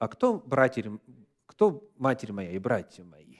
а 0.00 0.08
кто, 0.08 0.38
братья, 0.38 0.98
кто 1.44 1.86
матерь 1.98 2.32
моя 2.32 2.52
и 2.52 2.58
братья 2.58 3.04
мои? 3.04 3.36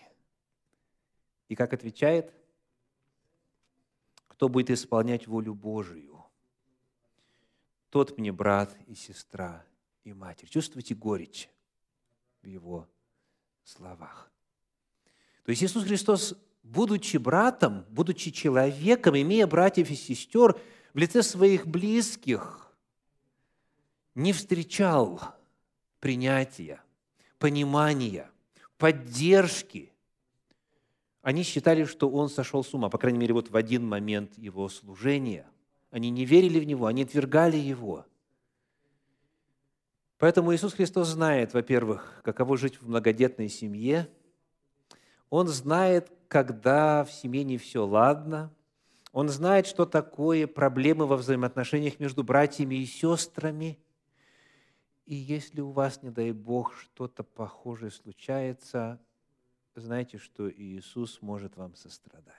И 1.48 1.56
как 1.56 1.72
отвечает, 1.72 2.34
кто 4.28 4.50
будет 4.50 4.68
исполнять 4.68 5.26
волю 5.26 5.54
Божию, 5.54 6.22
тот 7.88 8.18
мне 8.18 8.30
брат 8.30 8.76
и 8.86 8.94
сестра 8.94 9.64
и 10.04 10.12
матерь. 10.12 10.50
Чувствуете 10.50 10.94
горечь 10.94 11.48
в 12.42 12.46
его 12.46 12.86
словах. 13.64 14.30
То 15.44 15.50
есть 15.52 15.62
Иисус 15.62 15.84
Христос, 15.84 16.34
будучи 16.62 17.16
братом, 17.16 17.86
будучи 17.88 18.30
человеком, 18.30 19.16
имея 19.16 19.46
братьев 19.46 19.90
и 19.90 19.94
сестер 19.94 20.60
в 20.92 20.98
лице 20.98 21.22
своих 21.22 21.66
близких, 21.66 22.70
не 24.14 24.34
встречал 24.34 25.39
принятия, 26.00 26.82
понимания, 27.38 28.30
поддержки. 28.78 29.92
Они 31.22 31.42
считали, 31.42 31.84
что 31.84 32.10
он 32.10 32.28
сошел 32.28 32.64
с 32.64 32.72
ума, 32.74 32.88
по 32.88 32.98
крайней 32.98 33.18
мере, 33.18 33.34
вот 33.34 33.50
в 33.50 33.56
один 33.56 33.86
момент 33.86 34.36
его 34.38 34.68
служения. 34.68 35.46
Они 35.90 36.10
не 36.10 36.24
верили 36.24 36.58
в 36.58 36.64
него, 36.64 36.86
они 36.86 37.02
отвергали 37.02 37.56
его. 37.56 38.06
Поэтому 40.18 40.54
Иисус 40.54 40.74
Христос 40.74 41.08
знает, 41.08 41.54
во-первых, 41.54 42.20
каково 42.24 42.56
жить 42.56 42.80
в 42.80 42.88
многодетной 42.88 43.48
семье. 43.48 44.08
Он 45.30 45.48
знает, 45.48 46.12
когда 46.28 47.04
в 47.04 47.12
семье 47.12 47.42
не 47.42 47.56
все 47.58 47.86
ладно. 47.86 48.52
Он 49.12 49.28
знает, 49.28 49.66
что 49.66 49.86
такое 49.86 50.46
проблемы 50.46 51.06
во 51.06 51.16
взаимоотношениях 51.16 51.98
между 51.98 52.22
братьями 52.22 52.76
и 52.76 52.86
сестрами. 52.86 53.78
И 55.10 55.14
если 55.14 55.60
у 55.60 55.70
вас, 55.70 56.02
не 56.02 56.10
дай 56.10 56.32
Бог, 56.32 56.74
что-то 56.74 57.24
похожее 57.24 57.90
случается, 57.90 59.00
знайте, 59.74 60.18
что 60.18 60.50
Иисус 60.50 61.20
может 61.20 61.56
вам 61.56 61.74
сострадать. 61.74 62.34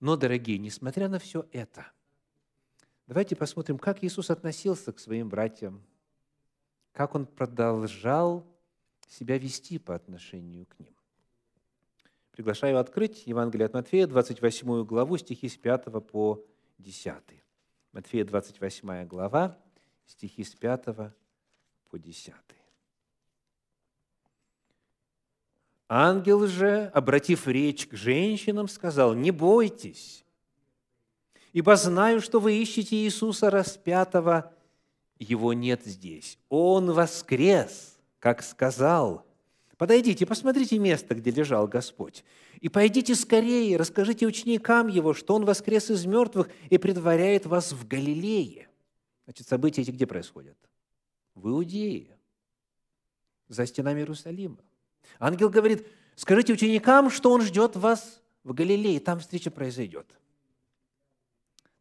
Но, 0.00 0.16
дорогие, 0.16 0.58
несмотря 0.58 1.08
на 1.08 1.18
все 1.18 1.46
это– 1.52 1.86
Давайте 3.06 3.36
посмотрим, 3.36 3.78
как 3.78 4.02
Иисус 4.02 4.30
относился 4.30 4.90
к 4.90 4.98
своим 4.98 5.28
братьям, 5.28 5.82
как 6.92 7.14
Он 7.14 7.26
продолжал 7.26 8.46
себя 9.08 9.36
вести 9.36 9.78
по 9.78 9.94
отношению 9.94 10.64
к 10.66 10.78
ним. 10.78 10.94
Приглашаю 12.30 12.78
открыть 12.78 13.26
Евангелие 13.26 13.66
от 13.66 13.74
Матфея, 13.74 14.06
28 14.06 14.84
главу, 14.84 15.18
стихи 15.18 15.48
с 15.50 15.56
5 15.56 15.84
по 16.06 16.42
10. 16.78 17.14
Матфея, 17.92 18.24
28 18.24 19.06
глава, 19.06 19.58
стихи 20.06 20.44
с 20.44 20.54
5 20.54 20.84
по 21.90 21.98
10. 21.98 22.34
Ангел 25.88 26.46
же, 26.46 26.90
обратив 26.94 27.46
речь 27.46 27.86
к 27.86 27.94
женщинам, 27.94 28.68
сказал, 28.68 29.14
«Не 29.14 29.30
бойтесь, 29.30 30.24
ибо 31.52 31.76
знаю, 31.76 32.20
что 32.20 32.40
вы 32.40 32.54
ищете 32.54 32.96
Иисуса 32.96 33.50
распятого, 33.50 34.52
его 35.18 35.52
нет 35.52 35.82
здесь. 35.84 36.38
Он 36.48 36.92
воскрес, 36.92 37.96
как 38.18 38.42
сказал. 38.42 39.24
Подойдите, 39.76 40.26
посмотрите 40.26 40.78
место, 40.78 41.14
где 41.14 41.30
лежал 41.30 41.66
Господь. 41.66 42.24
И 42.60 42.68
пойдите 42.68 43.14
скорее, 43.14 43.76
расскажите 43.76 44.26
ученикам 44.26 44.88
Его, 44.88 45.14
что 45.14 45.34
Он 45.34 45.44
воскрес 45.44 45.90
из 45.90 46.06
мертвых 46.06 46.48
и 46.70 46.78
предваряет 46.78 47.46
вас 47.46 47.72
в 47.72 47.86
Галилее. 47.86 48.68
Значит, 49.24 49.48
события 49.48 49.82
эти 49.82 49.90
где 49.90 50.06
происходят? 50.06 50.56
В 51.34 51.48
Иудее, 51.48 52.16
за 53.48 53.66
стенами 53.66 54.00
Иерусалима. 54.00 54.58
Ангел 55.18 55.50
говорит, 55.50 55.86
скажите 56.16 56.52
ученикам, 56.52 57.10
что 57.10 57.32
Он 57.32 57.42
ждет 57.42 57.76
вас 57.76 58.22
в 58.42 58.52
Галилее, 58.52 59.00
там 59.00 59.20
встреча 59.20 59.50
произойдет– 59.50 60.06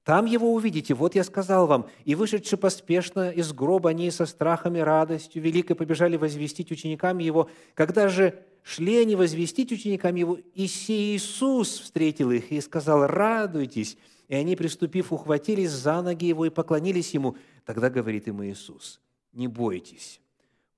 там 0.03 0.25
его 0.25 0.53
увидите, 0.53 0.93
вот 0.93 1.15
я 1.15 1.23
сказал 1.23 1.65
вам. 1.65 1.89
И 2.03 2.13
вышедши 2.15 2.58
поспешно 2.58 3.29
из 3.29 3.53
гроба, 3.53 3.91
они 3.91 4.12
со 4.12 4.25
страхом 4.25 4.75
и 4.75 4.82
радостью 4.82 5.41
великой 5.41 5.75
побежали 5.75 6.17
возвестить 6.17 6.71
ученикам 6.71 7.19
его. 7.19 7.49
Когда 7.73 8.10
же 8.10 8.38
шли 8.63 8.97
они 8.97 9.15
возвестить 9.15 9.71
ученикам 9.71 10.15
его, 10.15 10.38
и 10.53 10.65
Иисус 10.65 11.79
встретил 11.79 12.32
их 12.32 12.51
и 12.51 12.60
сказал, 12.60 13.08
радуйтесь. 13.08 13.97
И 14.27 14.36
они, 14.36 14.55
приступив, 14.55 15.12
ухватились 15.12 15.71
за 15.71 16.01
ноги 16.01 16.27
его 16.27 16.45
и 16.45 16.49
поклонились 16.49 17.13
ему. 17.13 17.38
Тогда 17.65 17.89
говорит 17.89 18.27
им 18.27 18.43
Иисус, 18.43 19.01
не 19.31 19.47
бойтесь, 19.47 20.21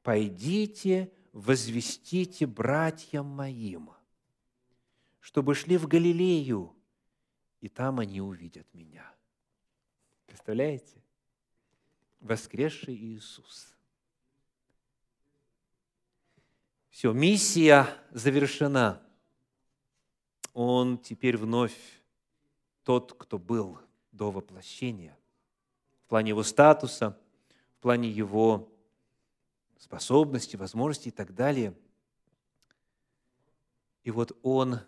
пойдите, 0.03 1.12
возвестите 1.31 2.47
братьям 2.47 3.27
моим, 3.27 3.91
чтобы 5.19 5.53
шли 5.55 5.77
в 5.77 5.88
Галилею, 5.88 6.75
и 7.62 7.69
там 7.69 7.99
они 7.99 8.21
увидят 8.21 8.67
меня. 8.73 9.12
Представляете? 10.25 11.03
Воскресший 12.19 12.95
Иисус. 12.95 13.75
Все, 16.89 17.12
миссия 17.12 17.88
завершена. 18.12 19.01
Он 20.53 20.97
теперь 20.97 21.36
вновь 21.36 21.75
тот, 22.86 23.13
кто 23.13 23.38
был 23.39 23.80
до 24.12 24.32
воплощения. 24.32 25.17
В 26.06 26.10
плане 26.10 26.30
его 26.30 26.43
статуса, 26.43 27.19
в 27.78 27.82
плане 27.82 28.10
его 28.10 28.71
способности, 29.78 30.56
возможности 30.56 31.10
и 31.10 31.12
так 31.12 31.34
далее. 31.34 31.76
И 34.04 34.12
вот 34.12 34.38
он 34.43 34.80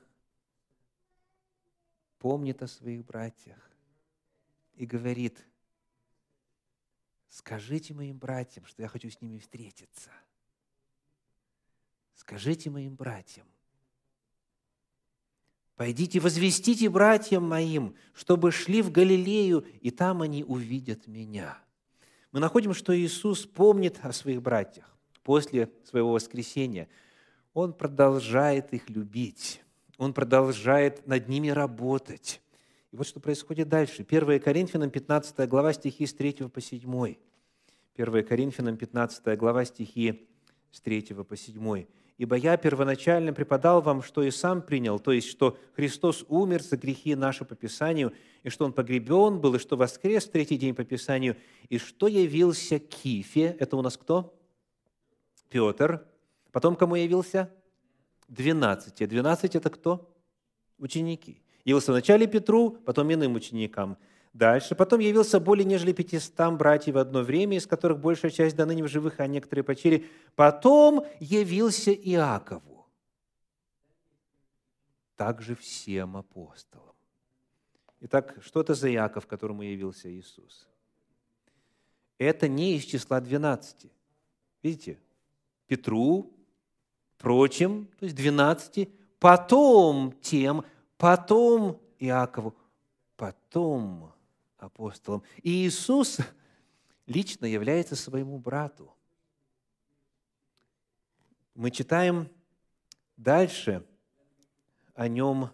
помнит 2.20 2.62
о 2.62 2.68
своих 2.68 3.04
братьях 3.04 3.60
и 4.76 4.86
говорит, 4.86 5.44
скажите 7.30 7.96
моим 7.96 8.20
братьям, 8.20 8.66
что 8.68 8.84
я 8.84 8.88
хочу 8.88 9.10
с 9.10 9.20
ними 9.22 9.40
встретиться. 9.40 10.12
Скажите 12.14 12.70
моим 12.70 12.96
братьям, 12.96 13.48
Пойдите, 15.78 16.20
возвестите 16.20 16.90
братьям 16.90 17.48
моим, 17.48 17.96
чтобы 18.14 18.52
шли 18.52 18.82
в 18.82 18.92
Галилею, 18.92 19.66
и 19.80 19.92
там 19.92 20.22
они 20.22 20.44
увидят 20.44 21.08
меня». 21.08 21.58
Мы 22.32 22.40
находим, 22.40 22.74
что 22.74 22.98
Иисус 22.98 23.46
помнит 23.46 24.00
о 24.02 24.12
своих 24.12 24.42
братьях 24.42 24.98
после 25.24 25.72
своего 25.86 26.12
воскресения. 26.12 26.90
Он 27.54 27.74
продолжает 27.74 28.74
их 28.74 28.90
любить. 28.90 29.62
Он 29.98 30.14
продолжает 30.14 31.08
над 31.08 31.28
ними 31.28 31.50
работать. 31.50 32.42
И 32.92 32.96
вот 32.96 33.08
что 33.08 33.20
происходит 33.20 33.70
дальше. 33.70 34.06
1 34.08 34.40
Коринфянам 34.40 34.90
15 34.90 35.48
глава 35.48 35.74
стихи 35.74 36.06
с 36.06 36.14
3 36.14 36.34
по 36.50 36.62
7. 36.62 37.16
1 37.96 38.26
Коринфянам 38.26 38.78
15 38.78 39.38
глава 39.38 39.66
стихи 39.66 40.28
с 40.72 40.82
3 40.82 41.02
по 41.28 41.36
7. 41.36 41.86
Ибо 42.18 42.36
я 42.36 42.58
первоначально 42.58 43.32
преподал 43.32 43.82
вам, 43.82 44.02
что 44.02 44.24
и 44.24 44.32
сам 44.32 44.64
принял, 44.64 45.00
то 45.00 45.12
есть, 45.12 45.30
что 45.30 45.58
Христос 45.76 46.26
умер 46.28 46.64
за 46.64 46.76
грехи 46.76 47.14
наши 47.14 47.46
по 47.46 47.56
Писанию, 47.56 48.12
и 48.42 48.50
что 48.50 48.66
Он 48.66 48.74
погребен 48.74 49.40
был, 49.40 49.56
и 49.56 49.60
что 49.60 49.78
воскрес 49.78 50.26
в 50.26 50.32
третий 50.32 50.58
день 50.58 50.74
по 50.74 50.84
Писанию, 50.84 51.38
и 51.70 51.78
что 51.78 52.08
явился 52.08 52.80
Кифе, 52.80 53.56
это 53.60 53.78
у 53.78 53.84
нас 53.84 53.98
кто? 53.98 54.36
Петр. 55.50 56.06
Потом 56.52 56.76
кому 56.76 56.96
явился? 56.96 57.52
Двенадцати. 58.28 59.06
Двенадцать– 59.06 59.56
это 59.56 59.70
кто? 59.70 60.12
Ученики. 60.80 61.42
Явился 61.66 61.92
вначале 61.92 62.28
Петру, 62.28 62.72
потом 62.72 63.14
иным 63.14 63.36
ученикам. 63.36 63.98
Дальше. 64.38 64.76
Потом 64.76 65.00
явился 65.00 65.40
более 65.40 65.66
нежели 65.66 65.94
пятистам 65.94 66.60
братьев 66.60 66.94
в 66.94 67.00
одно 67.00 67.24
время, 67.24 67.58
из 67.58 67.66
которых 67.66 68.00
большая 68.00 68.30
часть 68.30 68.56
до 68.56 68.68
ныне 68.68 68.84
в 68.84 68.88
живых, 68.88 69.20
а 69.20 69.26
некоторые 69.26 69.64
почили. 69.64 70.06
Потом 70.36 71.08
явился 71.20 71.92
Иакову. 71.92 72.86
Также 75.16 75.56
всем 75.56 76.18
апостолам. 76.18 76.94
Итак, 78.02 78.38
что 78.42 78.62
это 78.62 78.76
за 78.76 78.92
Иаков, 78.94 79.26
которому 79.26 79.64
явился 79.64 80.08
Иисус? 80.08 80.68
Это 82.20 82.48
не 82.48 82.76
из 82.76 82.84
числа 82.84 83.20
двенадцати. 83.20 83.92
Видите? 84.62 85.00
Петру, 85.66 86.32
прочим, 87.18 87.88
то 87.98 88.06
есть 88.06 88.16
двенадцати, 88.16 88.92
потом 89.18 90.12
тем, 90.22 90.64
потом 91.00 91.82
Иакову, 91.98 92.56
потом 93.16 94.14
апостолом. 94.58 95.24
И 95.42 95.66
Иисус 95.66 96.20
лично 97.08 97.46
является 97.46 97.96
своему 97.96 98.38
брату. 98.40 98.94
Мы 101.56 101.72
читаем 101.72 102.30
дальше 103.16 103.86
о 104.94 105.08
нем 105.08 105.50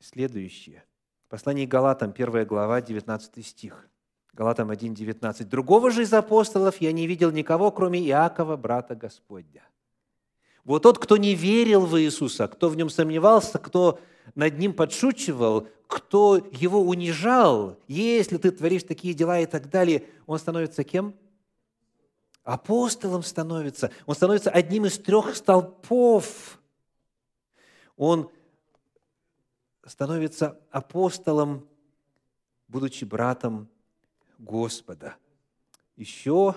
следующее. 0.00 0.84
Послание 1.28 1.66
Галатам, 1.66 2.10
1 2.10 2.46
глава, 2.46 2.80
19 2.80 3.46
стих. 3.46 3.88
Галатам 4.32 4.70
1, 4.70 4.94
19. 4.94 5.48
«Другого 5.48 5.90
же 5.90 6.02
из 6.02 6.12
апостолов 6.12 6.80
я 6.80 6.92
не 6.92 7.06
видел 7.06 7.30
никого, 7.30 7.70
кроме 7.70 8.00
Иакова, 8.06 8.56
брата 8.56 8.94
Господня». 8.94 9.62
Вот 10.66 10.82
тот, 10.82 10.98
кто 10.98 11.16
не 11.16 11.36
верил 11.36 11.86
в 11.86 11.98
Иисуса, 12.00 12.48
кто 12.48 12.68
в 12.68 12.76
нем 12.76 12.90
сомневался, 12.90 13.60
кто 13.60 14.00
над 14.34 14.58
ним 14.58 14.74
подшучивал, 14.74 15.68
кто 15.86 16.44
его 16.50 16.80
унижал, 16.80 17.78
если 17.86 18.36
ты 18.36 18.50
творишь 18.50 18.82
такие 18.82 19.14
дела 19.14 19.38
и 19.38 19.46
так 19.46 19.70
далее, 19.70 20.08
он 20.26 20.40
становится 20.40 20.82
кем? 20.82 21.14
Апостолом 22.42 23.22
становится. 23.22 23.92
Он 24.06 24.16
становится 24.16 24.50
одним 24.50 24.86
из 24.86 24.98
трех 24.98 25.36
столпов. 25.36 26.60
Он 27.96 28.28
становится 29.86 30.60
апостолом, 30.72 31.64
будучи 32.66 33.04
братом 33.04 33.68
Господа. 34.38 35.14
Еще 35.94 36.56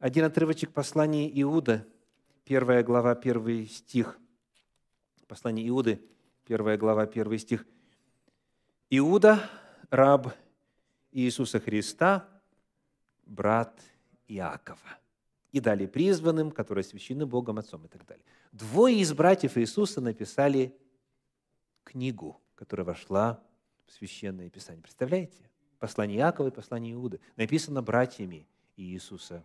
один 0.00 0.24
отрывочек 0.24 0.72
послания 0.72 1.30
Иуда, 1.42 1.86
первая 2.44 2.82
глава, 2.82 3.14
первый 3.14 3.66
стих. 3.66 4.18
Послание 5.26 5.68
Иуды, 5.68 6.02
первая 6.44 6.76
глава, 6.76 7.06
первый 7.06 7.38
стих– 7.38 7.64
Иуда, 8.92 9.48
раб 9.88 10.34
Иисуса 11.12 11.60
Христа, 11.60 12.28
брат 13.24 13.80
Иакова. 14.26 14.98
И 15.52 15.60
далее 15.60 15.86
призванным, 15.86 16.50
которые 16.50 16.82
освящены 16.82 17.24
Богом 17.24 17.58
Отцом 17.58 17.84
и 17.84 17.88
так 17.88 18.04
далее. 18.04 18.24
Двое 18.50 18.98
из 18.98 19.12
братьев 19.12 19.56
Иисуса 19.56 20.00
написали 20.00 20.76
книгу, 21.84 22.40
которая 22.56 22.84
вошла 22.84 23.40
в 23.86 23.92
Священное 23.92 24.50
Писание. 24.50 24.82
Представляете? 24.82 25.48
Послание 25.78 26.18
Иакова 26.18 26.48
и 26.48 26.50
послание 26.52 26.94
Иуды. 26.94 27.20
Написано 27.36 27.82
братьями 27.82 28.48
Иисуса 28.76 29.44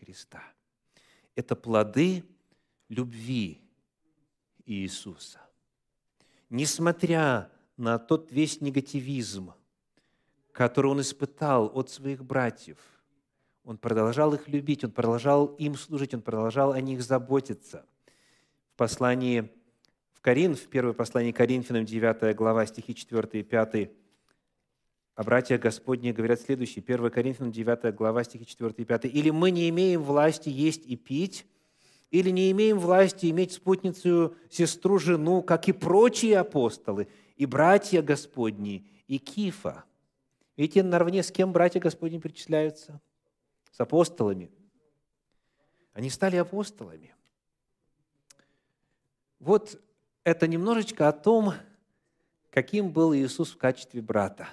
Христа. 0.00 0.42
Это 1.34 1.56
плоды 1.56 2.24
любви 2.88 3.60
Иисуса. 4.66 5.40
Несмотря 6.48 7.50
на 7.76 7.98
тот 7.98 8.30
весь 8.30 8.60
негативизм, 8.60 9.52
который 10.52 10.90
он 10.90 11.00
испытал 11.00 11.70
от 11.74 11.88
своих 11.88 12.22
братьев. 12.22 12.76
Он 13.64 13.78
продолжал 13.78 14.34
их 14.34 14.48
любить, 14.48 14.84
он 14.84 14.90
продолжал 14.90 15.46
им 15.46 15.74
служить, 15.74 16.12
он 16.12 16.20
продолжал 16.20 16.72
о 16.72 16.80
них 16.80 17.02
заботиться. 17.02 17.86
В 18.74 18.76
послании 18.76 19.50
в 20.12 20.20
Коринф, 20.20 20.60
в 20.60 20.68
первое 20.68 20.92
послание 20.92 21.32
Коринфянам, 21.32 21.86
9 21.86 22.36
глава, 22.36 22.66
стихи 22.66 22.94
4 22.94 23.40
и 23.40 23.42
5, 23.42 23.90
а 25.20 25.22
братья 25.22 25.58
Господни 25.58 26.12
говорят 26.12 26.40
следующее, 26.40 26.82
1 26.82 27.10
Коринфянам, 27.10 27.52
9 27.52 27.94
глава, 27.94 28.24
стихи 28.24 28.46
4 28.46 28.72
и 28.78 28.84
5. 28.86 29.04
«Или 29.04 29.28
мы 29.28 29.50
не 29.50 29.68
имеем 29.68 30.02
власти 30.02 30.48
есть 30.48 30.86
и 30.86 30.96
пить, 30.96 31.44
или 32.10 32.30
не 32.30 32.50
имеем 32.52 32.78
власти 32.78 33.30
иметь 33.30 33.52
спутницу, 33.52 34.34
сестру, 34.48 34.98
жену, 34.98 35.42
как 35.42 35.68
и 35.68 35.72
прочие 35.72 36.38
апостолы, 36.38 37.06
и 37.36 37.44
братья 37.44 38.00
Господни, 38.00 38.86
и 39.08 39.18
Кифа. 39.18 39.84
Видите, 40.56 40.82
наравне 40.82 41.22
с 41.22 41.30
кем 41.30 41.52
братья 41.52 41.80
Господни 41.80 42.16
причисляются? 42.16 42.98
С 43.72 43.78
апостолами. 43.78 44.50
Они 45.92 46.08
стали 46.08 46.36
апостолами. 46.36 47.14
Вот 49.38 49.78
это 50.24 50.48
немножечко 50.48 51.10
о 51.10 51.12
том, 51.12 51.52
каким 52.48 52.90
был 52.90 53.14
Иисус 53.14 53.50
в 53.50 53.58
качестве 53.58 54.00
брата. 54.00 54.48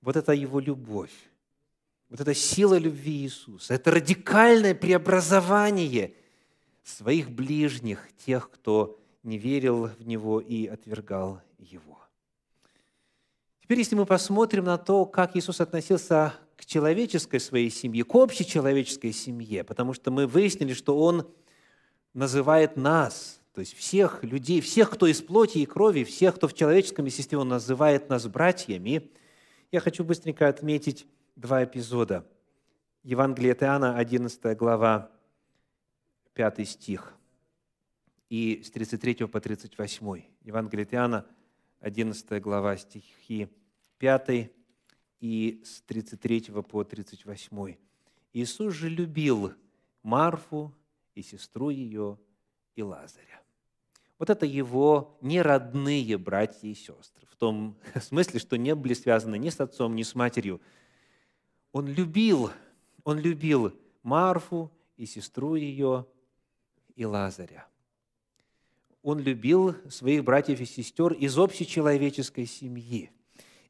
Вот 0.00 0.16
это 0.16 0.32
его 0.32 0.60
любовь, 0.60 1.12
вот 2.08 2.20
эта 2.20 2.34
сила 2.34 2.78
любви 2.78 3.22
Иисуса, 3.22 3.74
это 3.74 3.90
радикальное 3.90 4.74
преобразование 4.74 6.14
своих 6.84 7.30
ближних, 7.30 8.08
тех, 8.24 8.50
кто 8.50 8.98
не 9.22 9.38
верил 9.38 9.88
в 9.88 10.06
Него 10.06 10.40
и 10.40 10.66
отвергал 10.66 11.42
Его. 11.58 11.98
Теперь, 13.62 13.78
если 13.78 13.96
мы 13.96 14.06
посмотрим 14.06 14.64
на 14.64 14.78
то, 14.78 15.04
как 15.04 15.36
Иисус 15.36 15.60
относился 15.60 16.32
к 16.56 16.64
человеческой 16.64 17.38
своей 17.38 17.70
семье, 17.70 18.04
к 18.04 18.14
общей 18.14 18.46
человеческой 18.46 19.12
семье, 19.12 19.62
потому 19.62 19.92
что 19.92 20.10
мы 20.10 20.26
выяснили, 20.26 20.72
что 20.72 20.98
Он 20.98 21.28
называет 22.14 22.76
нас, 22.76 23.40
то 23.52 23.60
есть 23.60 23.76
всех 23.76 24.24
людей, 24.24 24.60
всех, 24.60 24.90
кто 24.90 25.06
из 25.06 25.20
плоти 25.20 25.58
и 25.58 25.66
крови, 25.66 26.04
всех, 26.04 26.36
кто 26.36 26.48
в 26.48 26.54
человеческом 26.54 27.04
естестве, 27.04 27.38
Он 27.38 27.48
называет 27.48 28.08
нас 28.08 28.26
братьями. 28.26 29.10
Я 29.70 29.80
хочу 29.80 30.02
быстренько 30.02 30.48
отметить 30.48 31.06
два 31.36 31.62
эпизода. 31.62 32.26
Евангелие 33.02 33.52
от 33.52 33.62
Иоанна, 33.62 33.98
11 33.98 34.56
глава, 34.56 35.10
5 36.32 36.66
стих 36.66 37.14
и 38.30 38.62
с 38.64 38.70
33 38.70 39.26
по 39.26 39.40
38. 39.40 40.22
Евангелие 40.40 40.84
от 40.84 40.94
Иоанна, 40.94 41.26
11 41.80 42.40
глава, 42.40 42.78
стихи 42.78 43.48
5 43.98 44.50
и 45.20 45.62
с 45.62 45.82
33 45.82 46.62
по 46.62 46.82
38. 46.82 47.76
Иисус 48.32 48.72
же 48.72 48.88
любил 48.88 49.52
Марфу 50.02 50.74
и 51.14 51.20
сестру 51.20 51.68
ее 51.68 52.18
и 52.74 52.82
Лазаря. 52.82 53.42
Вот 54.18 54.30
это 54.30 54.46
его 54.46 55.16
неродные 55.20 56.18
братья 56.18 56.66
и 56.66 56.74
сестры, 56.74 57.26
в 57.30 57.36
том 57.36 57.76
смысле, 58.00 58.40
что 58.40 58.56
не 58.56 58.74
были 58.74 58.94
связаны 58.94 59.38
ни 59.38 59.48
с 59.48 59.60
отцом, 59.60 59.94
ни 59.94 60.02
с 60.02 60.14
матерью. 60.14 60.60
Он 61.72 61.86
любил, 61.86 62.50
он 63.04 63.18
любил 63.18 63.72
Марфу 64.02 64.72
и 64.96 65.06
сестру 65.06 65.54
ее 65.54 66.06
и 66.96 67.04
Лазаря. 67.04 67.66
Он 69.02 69.20
любил 69.20 69.76
своих 69.88 70.24
братьев 70.24 70.60
и 70.60 70.64
сестер 70.64 71.12
из 71.12 71.38
общечеловеческой 71.38 72.46
семьи. 72.46 73.10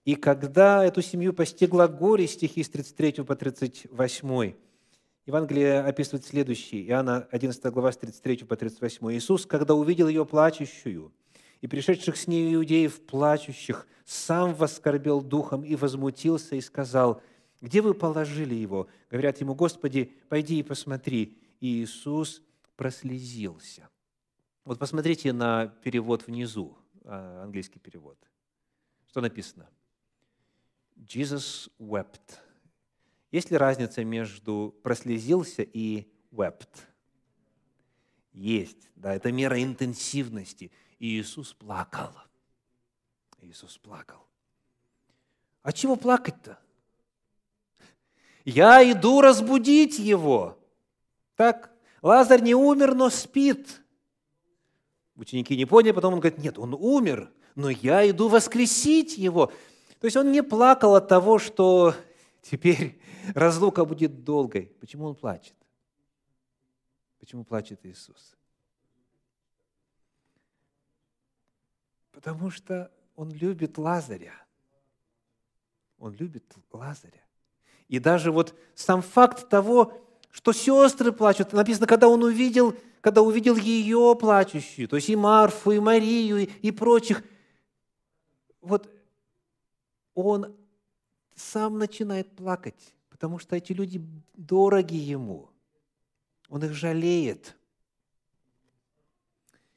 И 0.06 0.14
когда 0.14 0.84
эту 0.84 1.02
семью 1.02 1.34
постигла 1.34 1.86
горе, 1.86 2.26
стихи 2.26 2.62
с 2.62 2.70
33 2.70 3.24
по 3.24 3.36
38, 3.36 4.54
Евангелие 5.28 5.80
описывает 5.80 6.24
следующее, 6.24 6.88
Иоанна 6.88 7.28
11 7.30 7.62
глава 7.66 7.92
с 7.92 7.98
33 7.98 8.44
по 8.44 8.56
38. 8.56 9.12
«Иисус, 9.12 9.44
когда 9.44 9.74
увидел 9.74 10.08
ее 10.08 10.24
плачущую, 10.24 11.12
и 11.60 11.66
пришедших 11.66 12.16
с 12.16 12.26
ней 12.28 12.54
иудеев 12.54 13.04
плачущих, 13.04 13.86
сам 14.06 14.54
воскорбел 14.54 15.20
духом 15.20 15.64
и 15.64 15.76
возмутился 15.76 16.56
и 16.56 16.62
сказал, 16.62 17.20
«Где 17.60 17.82
вы 17.82 17.92
положили 17.92 18.54
его?» 18.54 18.88
Говорят 19.10 19.38
ему, 19.42 19.54
«Господи, 19.54 20.14
пойди 20.30 20.60
и 20.60 20.62
посмотри». 20.62 21.36
И 21.60 21.82
Иисус 21.82 22.40
прослезился. 22.76 23.86
Вот 24.64 24.78
посмотрите 24.78 25.34
на 25.34 25.66
перевод 25.66 26.26
внизу, 26.26 26.74
а, 27.04 27.42
английский 27.42 27.80
перевод. 27.80 28.16
Что 29.08 29.20
написано? 29.20 29.68
Jesus 30.96 31.70
wept. 31.78 32.47
Есть 33.30 33.50
ли 33.50 33.56
разница 33.56 34.04
между 34.04 34.74
прослезился 34.82 35.62
и 35.62 36.06
wept? 36.32 36.68
Есть, 38.32 38.90
да, 38.94 39.14
это 39.14 39.32
мера 39.32 39.62
интенсивности. 39.62 40.70
И 40.98 41.20
Иисус 41.20 41.52
плакал. 41.52 42.10
Иисус 43.42 43.78
плакал. 43.78 44.26
А 45.62 45.72
чего 45.72 45.96
плакать-то? 45.96 46.58
Я 48.44 48.90
иду 48.90 49.20
разбудить 49.20 49.98
его. 49.98 50.58
Так, 51.36 51.70
Лазарь 52.00 52.42
не 52.42 52.54
умер, 52.54 52.94
но 52.94 53.10
спит. 53.10 53.82
Ученики 55.16 55.56
не 55.56 55.66
поняли, 55.66 55.92
потом 55.92 56.14
он 56.14 56.20
говорит, 56.20 56.38
нет, 56.38 56.58
он 56.58 56.74
умер, 56.74 57.30
но 57.56 57.68
я 57.68 58.08
иду 58.08 58.28
воскресить 58.28 59.18
его. 59.18 59.52
То 60.00 60.04
есть 60.04 60.16
он 60.16 60.30
не 60.30 60.42
плакал 60.42 60.94
от 60.94 61.08
того, 61.08 61.38
что 61.38 61.94
теперь 62.50 63.00
разлука 63.34 63.84
будет 63.84 64.24
долгой. 64.24 64.66
Почему 64.80 65.06
он 65.06 65.14
плачет? 65.14 65.54
Почему 67.18 67.44
плачет 67.44 67.84
Иисус? 67.84 68.36
Потому 72.12 72.50
что 72.50 72.90
он 73.16 73.30
любит 73.30 73.78
Лазаря. 73.78 74.34
Он 75.98 76.14
любит 76.14 76.44
Лазаря. 76.72 77.22
И 77.88 77.98
даже 77.98 78.30
вот 78.30 78.58
сам 78.74 79.02
факт 79.02 79.48
того, 79.48 80.00
что 80.30 80.52
сестры 80.52 81.12
плачут, 81.12 81.52
написано, 81.52 81.86
когда 81.86 82.08
он 82.08 82.22
увидел, 82.22 82.76
когда 83.00 83.22
увидел 83.22 83.56
ее 83.56 84.16
плачущую, 84.18 84.88
то 84.88 84.96
есть 84.96 85.08
и 85.08 85.16
Марфу, 85.16 85.72
и 85.72 85.80
Марию, 85.80 86.38
и, 86.38 86.44
и 86.44 86.70
прочих, 86.70 87.22
вот 88.60 88.88
он 90.14 90.57
сам 91.38 91.78
начинает 91.78 92.34
плакать, 92.34 92.94
потому 93.10 93.38
что 93.38 93.56
эти 93.56 93.72
люди 93.72 94.00
дороги 94.34 94.96
ему. 94.96 95.50
Он 96.48 96.64
их 96.64 96.72
жалеет. 96.72 97.56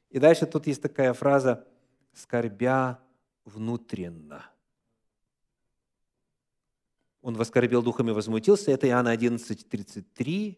И 0.09 0.19
дальше 0.19 0.45
тут 0.45 0.67
есть 0.67 0.81
такая 0.81 1.13
фраза 1.13 1.65
«скорбя 2.13 2.99
внутренно». 3.45 4.45
Он 7.21 7.35
воскорбел 7.35 7.83
духом 7.83 8.09
и 8.09 8.13
возмутился. 8.13 8.71
Это 8.71 8.87
Иоанна 8.87 9.11
11, 9.11 9.69
33. 9.69 10.57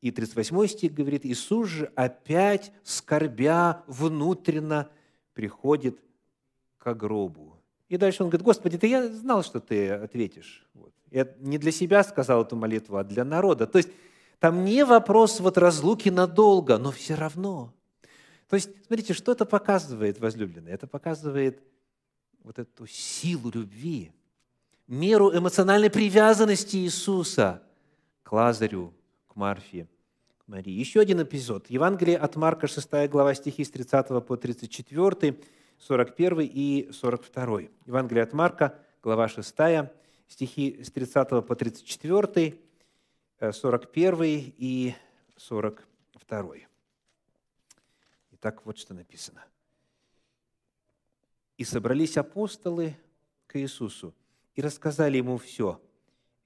И 0.00 0.10
38 0.10 0.66
стих 0.66 0.94
говорит, 0.94 1.26
Иисус 1.26 1.68
же 1.68 1.86
опять, 1.94 2.72
скорбя 2.82 3.84
внутренно, 3.86 4.90
приходит 5.34 6.02
к 6.78 6.94
гробу. 6.94 7.61
И 7.92 7.98
дальше 7.98 8.22
он 8.22 8.30
говорит, 8.30 8.42
Господи, 8.42 8.78
да 8.78 8.86
я 8.86 9.06
знал, 9.08 9.44
что 9.44 9.60
ты 9.60 9.90
ответишь. 9.90 10.66
Вот. 10.72 10.94
Я 11.10 11.28
не 11.40 11.58
для 11.58 11.70
себя 11.70 12.02
сказал 12.02 12.42
эту 12.42 12.56
молитву, 12.56 12.96
а 12.96 13.04
для 13.04 13.22
народа. 13.22 13.66
То 13.66 13.76
есть 13.76 13.90
там 14.38 14.64
не 14.64 14.82
вопрос 14.86 15.40
вот 15.40 15.58
разлуки 15.58 16.08
надолго, 16.08 16.78
но 16.78 16.90
все 16.90 17.16
равно. 17.16 17.74
То 18.48 18.56
есть, 18.56 18.70
смотрите, 18.86 19.12
что 19.12 19.32
это 19.32 19.44
показывает, 19.44 20.20
возлюбленные? 20.20 20.72
Это 20.72 20.86
показывает 20.86 21.62
вот 22.42 22.58
эту 22.58 22.86
силу 22.86 23.50
любви, 23.52 24.10
меру 24.86 25.30
эмоциональной 25.36 25.90
привязанности 25.90 26.78
Иисуса 26.78 27.62
к 28.22 28.32
Лазарю, 28.32 28.94
к 29.26 29.36
Марфе, 29.36 29.86
к 30.38 30.48
Марии. 30.48 30.72
Еще 30.72 31.00
один 31.00 31.22
эпизод. 31.22 31.68
Евангелие 31.68 32.16
от 32.16 32.36
Марка, 32.36 32.68
6 32.68 33.10
глава, 33.10 33.34
стихи 33.34 33.64
с 33.64 33.70
30 33.70 34.24
по 34.26 34.38
34 34.38 35.36
41 35.82 36.40
и 36.42 36.92
42. 36.92 37.62
Евангелие 37.86 38.22
от 38.22 38.32
Марка, 38.32 38.78
глава 39.02 39.26
6, 39.26 39.52
стихи 40.28 40.80
с 40.80 40.92
30 40.92 41.44
по 41.44 41.56
34, 41.56 42.56
41 43.52 44.22
э, 44.22 44.26
и 44.28 44.94
42. 45.36 46.54
Итак, 48.30 48.64
вот 48.64 48.78
что 48.78 48.94
написано. 48.94 49.44
«И 51.58 51.64
собрались 51.64 52.16
апостолы 52.16 52.96
к 53.48 53.58
Иисусу, 53.58 54.14
и 54.54 54.62
рассказали 54.62 55.16
ему 55.16 55.36
все, 55.36 55.82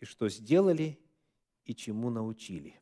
и 0.01 0.07
что 0.07 0.31
сделали, 0.31 0.99
и 1.67 1.75
чему 1.75 2.09
научили. 2.09 2.81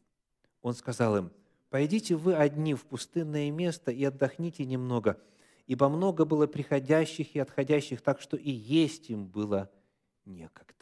Он 0.63 0.75
сказал 0.75 1.17
им, 1.17 1.33
«Пойдите 1.71 2.15
вы 2.15 2.37
одни 2.37 2.75
в 2.75 2.85
пустынное 2.85 3.51
место 3.51 3.91
и 3.91 4.05
отдохните 4.05 4.65
немного, 4.65 5.21
ибо 5.67 5.89
много 5.89 6.25
было 6.25 6.47
приходящих 6.47 7.35
и 7.35 7.39
отходящих, 7.39 8.01
так 8.01 8.21
что 8.21 8.37
и 8.37 8.51
есть 8.51 9.11
им 9.11 9.27
было 9.27 9.71
некогда. 10.25 10.75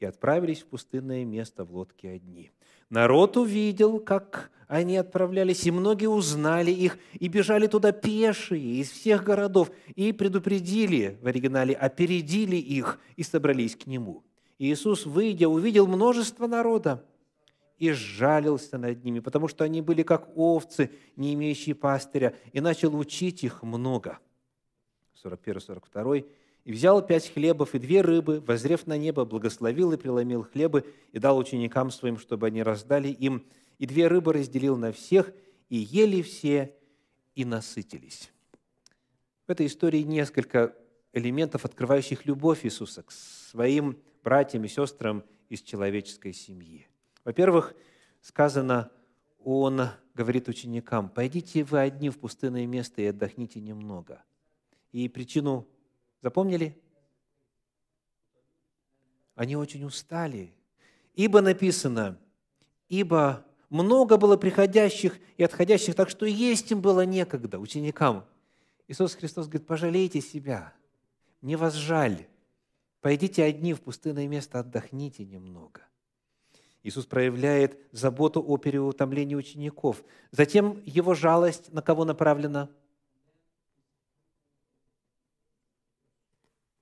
И 0.00 0.04
отправились 0.04 0.62
в 0.62 0.66
пустынное 0.66 1.24
место 1.24 1.64
в 1.64 1.72
лодке 1.72 2.10
одни. 2.10 2.50
Народ 2.90 3.36
увидел, 3.36 4.00
как 4.00 4.50
они 4.66 4.96
отправлялись, 4.96 5.64
и 5.64 5.70
многие 5.70 6.08
узнали 6.08 6.70
их, 6.70 6.98
и 7.12 7.28
бежали 7.28 7.68
туда 7.68 7.92
пешие 7.92 8.80
из 8.80 8.90
всех 8.90 9.22
городов, 9.22 9.70
и 9.94 10.12
предупредили, 10.12 11.18
в 11.22 11.26
оригинале, 11.26 11.74
опередили 11.74 12.56
их, 12.56 12.98
и 13.16 13.22
собрались 13.22 13.76
к 13.76 13.86
нему. 13.86 14.24
И 14.58 14.72
Иисус, 14.72 15.06
выйдя, 15.06 15.48
увидел 15.48 15.86
множество 15.86 16.46
народа, 16.46 17.04
и 17.82 17.90
сжалился 17.90 18.78
над 18.78 19.02
ними, 19.02 19.18
потому 19.18 19.48
что 19.48 19.64
они 19.64 19.82
были 19.82 20.04
как 20.04 20.28
овцы, 20.36 20.92
не 21.16 21.34
имеющие 21.34 21.74
пастыря, 21.74 22.32
и 22.52 22.60
начал 22.60 22.96
учить 22.96 23.42
их 23.42 23.64
много. 23.64 24.20
41-42. 25.24 26.24
«И 26.62 26.70
взял 26.70 27.04
пять 27.04 27.28
хлебов 27.32 27.74
и 27.74 27.80
две 27.80 28.02
рыбы, 28.02 28.38
возрев 28.38 28.86
на 28.86 28.96
небо, 28.96 29.24
благословил 29.24 29.90
и 29.90 29.96
преломил 29.96 30.44
хлебы, 30.44 30.84
и 31.10 31.18
дал 31.18 31.36
ученикам 31.36 31.90
своим, 31.90 32.18
чтобы 32.18 32.46
они 32.46 32.62
раздали 32.62 33.08
им, 33.08 33.44
и 33.78 33.86
две 33.86 34.06
рыбы 34.06 34.32
разделил 34.32 34.76
на 34.76 34.92
всех, 34.92 35.32
и 35.68 35.76
ели 35.76 36.22
все, 36.22 36.76
и 37.34 37.44
насытились». 37.44 38.30
В 39.48 39.50
этой 39.50 39.66
истории 39.66 40.02
несколько 40.02 40.76
элементов, 41.12 41.64
открывающих 41.64 42.26
любовь 42.26 42.64
Иисуса 42.64 43.02
к 43.02 43.10
своим 43.10 43.98
братьям 44.22 44.62
и 44.62 44.68
сестрам 44.68 45.24
из 45.48 45.62
человеческой 45.62 46.32
семьи. 46.32 46.86
Во-первых, 47.24 47.74
сказано, 48.20 48.90
он 49.38 49.82
говорит 50.14 50.48
ученикам, 50.48 51.08
пойдите 51.08 51.64
вы 51.64 51.80
одни 51.80 52.10
в 52.10 52.18
пустынное 52.18 52.66
место 52.66 53.02
и 53.02 53.06
отдохните 53.06 53.60
немного. 53.60 54.22
И 54.92 55.08
причину 55.08 55.66
запомнили? 56.20 56.80
Они 59.34 59.56
очень 59.56 59.84
устали. 59.84 60.54
Ибо 61.14 61.40
написано, 61.40 62.18
ибо 62.88 63.44
много 63.70 64.18
было 64.18 64.36
приходящих 64.36 65.18
и 65.36 65.44
отходящих, 65.44 65.94
так 65.94 66.10
что 66.10 66.26
есть 66.26 66.70
им 66.70 66.80
было 66.80 67.04
некогда, 67.06 67.58
ученикам. 67.58 68.26
Иисус 68.88 69.14
Христос 69.14 69.46
говорит, 69.46 69.66
пожалейте 69.66 70.20
себя, 70.20 70.74
мне 71.40 71.56
вас 71.56 71.74
жаль. 71.74 72.26
Пойдите 73.00 73.42
одни 73.42 73.72
в 73.72 73.80
пустынное 73.80 74.28
место, 74.28 74.60
отдохните 74.60 75.24
немного. 75.24 75.82
Иисус 76.82 77.06
проявляет 77.06 77.78
заботу 77.92 78.42
о 78.42 78.56
переутомлении 78.56 79.36
учеников. 79.36 80.02
Затем 80.32 80.82
его 80.84 81.14
жалость 81.14 81.72
на 81.72 81.80
кого 81.80 82.04
направлена? 82.04 82.68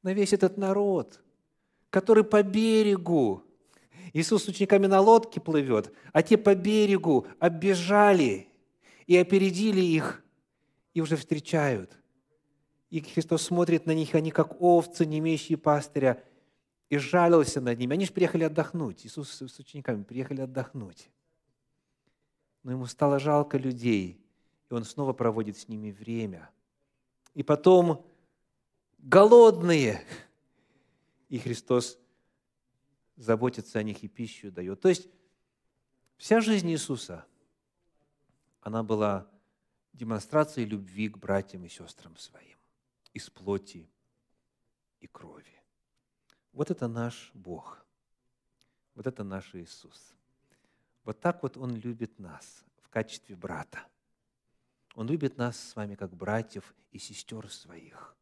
На 0.03 0.15
весь 0.15 0.33
этот 0.33 0.57
народ, 0.57 1.21
который 1.91 2.25
по 2.25 2.43
берегу. 2.43 3.43
Иисус 4.15 4.45
с 4.45 4.49
учениками 4.49 4.87
на 4.87 5.01
лодке 5.01 5.41
плывет, 5.41 5.93
а 6.13 6.23
те 6.23 6.39
по 6.39 6.55
берегу 6.55 7.27
оббежали 7.39 8.49
и 9.07 9.17
опередили 9.17 9.83
их, 9.83 10.25
и 10.95 11.03
уже 11.03 11.17
встречают. 11.17 11.97
И 12.89 13.01
Христос 13.01 13.43
смотрит 13.43 13.87
на 13.87 13.93
них, 13.93 14.15
они 14.15 14.31
как 14.31 14.61
овцы, 14.61 15.05
не 15.05 15.19
имеющие 15.19 15.59
пастыря, 15.59 16.23
и 16.91 16.99
жалился 16.99 17.61
над 17.61 17.79
ними. 17.79 17.95
Они 17.95 18.05
же 18.05 18.13
приехали 18.13 18.45
отдохнуть. 18.45 19.07
Иисус 19.07 19.31
с 19.31 19.59
учениками 19.59 20.03
приехали 20.03 20.43
отдохнуть. 20.43 21.09
Но 22.65 22.73
ему 22.73 22.87
стало 22.87 23.19
жалко 23.21 23.57
людей, 23.57 24.21
и 24.69 24.75
он 24.75 24.85
снова 24.85 25.13
проводит 25.13 25.57
с 25.57 25.69
ними 25.69 25.93
время. 25.93 26.51
И 27.33 27.45
потом 27.45 28.05
голодные, 28.99 30.05
и 31.29 31.39
Христос 31.39 31.97
заботится 33.17 33.79
о 33.79 33.83
них 33.85 34.03
и 34.03 34.09
пищу 34.09 34.51
дает. 34.51 34.81
То 34.81 34.89
есть 34.89 35.09
вся 36.17 36.41
жизнь 36.41 36.69
Иисуса, 36.71 37.25
она 38.63 38.83
была 38.83 39.31
демонстрацией 39.93 40.67
любви 40.67 41.09
к 41.09 41.19
братьям 41.19 41.65
и 41.65 41.69
сестрам 41.69 42.17
своим 42.17 42.59
из 43.13 43.31
плоти 43.31 43.89
и 45.01 45.07
крови. 45.07 45.60
Вот 46.53 46.71
это 46.71 46.89
наш 46.89 47.31
Бог. 47.35 47.85
Вот 48.95 49.07
это 49.07 49.25
наш 49.25 49.55
Иисус. 49.55 50.15
Вот 51.05 51.21
так 51.21 51.43
вот 51.43 51.57
Он 51.57 51.75
любит 51.77 52.19
нас 52.19 52.65
в 52.83 52.89
качестве 52.89 53.37
брата. 53.37 53.81
Он 54.95 55.07
любит 55.07 55.37
нас 55.37 55.59
с 55.59 55.77
вами 55.77 55.95
как 55.95 56.15
братьев 56.15 56.75
и 56.91 56.99
сестер 56.99 57.49
своих, 57.51 58.17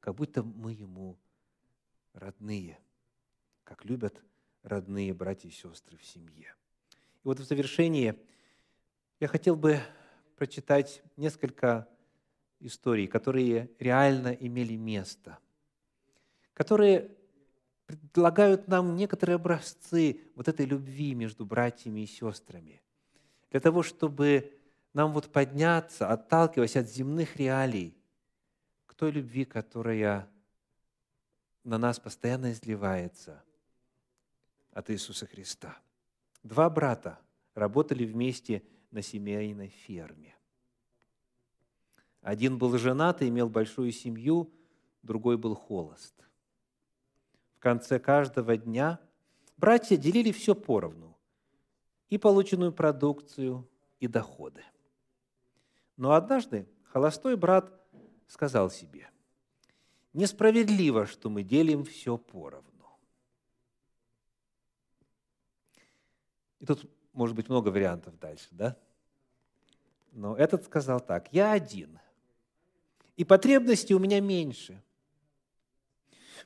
как 0.00 0.14
будто 0.14 0.42
мы 0.42 0.72
Ему 0.72 1.18
родные, 2.14 2.78
как 3.64 3.84
любят 3.84 4.22
родные 4.62 5.12
братья 5.12 5.48
и 5.48 5.52
сестры 5.52 5.98
в 5.98 6.04
семье. 6.04 6.54
И 6.90 7.24
вот 7.24 7.38
в 7.38 7.44
завершение 7.44 8.18
я 9.20 9.28
хотел 9.28 9.56
бы 9.56 9.78
прочитать 10.36 11.02
несколько 11.16 11.88
историй, 12.60 13.06
которые 13.06 13.70
реально 13.78 14.28
имели 14.28 14.76
место, 14.76 15.38
которые 16.54 17.14
предлагают 17.86 18.68
нам 18.68 18.96
некоторые 18.96 19.36
образцы 19.36 20.20
вот 20.34 20.48
этой 20.48 20.66
любви 20.66 21.14
между 21.14 21.44
братьями 21.44 22.00
и 22.00 22.06
сестрами, 22.06 22.82
для 23.50 23.60
того, 23.60 23.82
чтобы 23.82 24.58
нам 24.92 25.12
вот 25.12 25.30
подняться, 25.30 26.08
отталкиваясь 26.08 26.76
от 26.76 26.88
земных 26.88 27.36
реалий, 27.36 27.96
к 28.86 28.94
той 28.94 29.10
любви, 29.10 29.44
которая 29.44 30.28
на 31.64 31.78
нас 31.78 31.98
постоянно 31.98 32.52
изливается 32.52 33.42
от 34.70 34.90
Иисуса 34.90 35.26
Христа. 35.26 35.76
Два 36.42 36.70
брата 36.70 37.18
работали 37.54 38.04
вместе 38.04 38.62
на 38.90 39.02
семейной 39.02 39.68
ферме. 39.68 40.36
Один 42.20 42.58
был 42.58 42.76
женат 42.78 43.22
и 43.22 43.28
имел 43.28 43.48
большую 43.48 43.92
семью, 43.92 44.52
другой 45.02 45.36
был 45.36 45.54
холост 45.54 46.14
конце 47.64 47.98
каждого 47.98 48.58
дня 48.58 49.00
братья 49.56 49.96
делили 49.96 50.32
все 50.32 50.54
поровну, 50.54 51.16
и 52.10 52.18
полученную 52.18 52.74
продукцию, 52.74 53.66
и 54.00 54.06
доходы. 54.06 54.62
Но 55.96 56.12
однажды 56.12 56.68
холостой 56.84 57.36
брат 57.36 57.72
сказал 58.28 58.70
себе, 58.70 59.08
несправедливо, 60.12 61.06
что 61.06 61.30
мы 61.30 61.42
делим 61.42 61.84
все 61.84 62.18
поровну. 62.18 62.98
И 66.60 66.66
тут 66.66 66.86
может 67.14 67.34
быть 67.34 67.48
много 67.48 67.70
вариантов 67.70 68.18
дальше, 68.18 68.48
да? 68.50 68.76
Но 70.12 70.36
этот 70.36 70.64
сказал 70.64 71.00
так, 71.00 71.32
я 71.32 71.52
один, 71.52 71.98
и 73.16 73.24
потребностей 73.24 73.94
у 73.94 73.98
меня 73.98 74.20
меньше– 74.20 74.82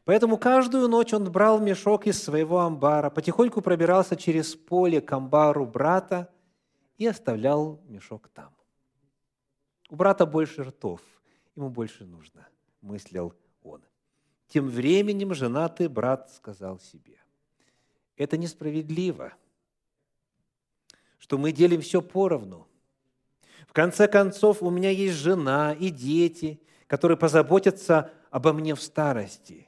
Поэтому 0.04 0.38
каждую 0.38 0.88
ночь 0.88 1.12
он 1.12 1.30
брал 1.30 1.60
мешок 1.60 2.06
из 2.06 2.22
своего 2.22 2.60
амбара, 2.60 3.10
потихоньку 3.10 3.60
пробирался 3.60 4.16
через 4.16 4.54
поле 4.54 5.00
к 5.00 5.12
амбару 5.12 5.66
брата 5.66 6.32
и 6.96 7.06
оставлял 7.06 7.80
мешок 7.86 8.28
там. 8.28 8.54
У 9.90 9.96
брата 9.96 10.26
больше 10.26 10.62
ртов, 10.62 11.00
ему 11.56 11.70
больше 11.70 12.04
нужно, 12.04 12.48
мыслил 12.80 13.34
он. 13.62 13.82
Тем 14.48 14.68
временем 14.68 15.34
женатый 15.34 15.88
брат 15.88 16.30
сказал 16.32 16.78
себе, 16.78 17.18
это 18.16 18.36
несправедливо, 18.36 19.34
что 21.18 21.36
мы 21.38 21.52
делим 21.52 21.80
все 21.80 22.00
поровну. 22.00 22.66
В 23.66 23.72
конце 23.74 24.08
концов, 24.08 24.62
у 24.62 24.70
меня 24.70 24.90
есть 24.90 25.16
жена 25.16 25.74
и 25.74 25.90
дети, 25.90 26.62
которые 26.86 27.18
позаботятся 27.18 28.10
обо 28.30 28.54
мне 28.54 28.74
в 28.74 28.80
старости 28.80 29.66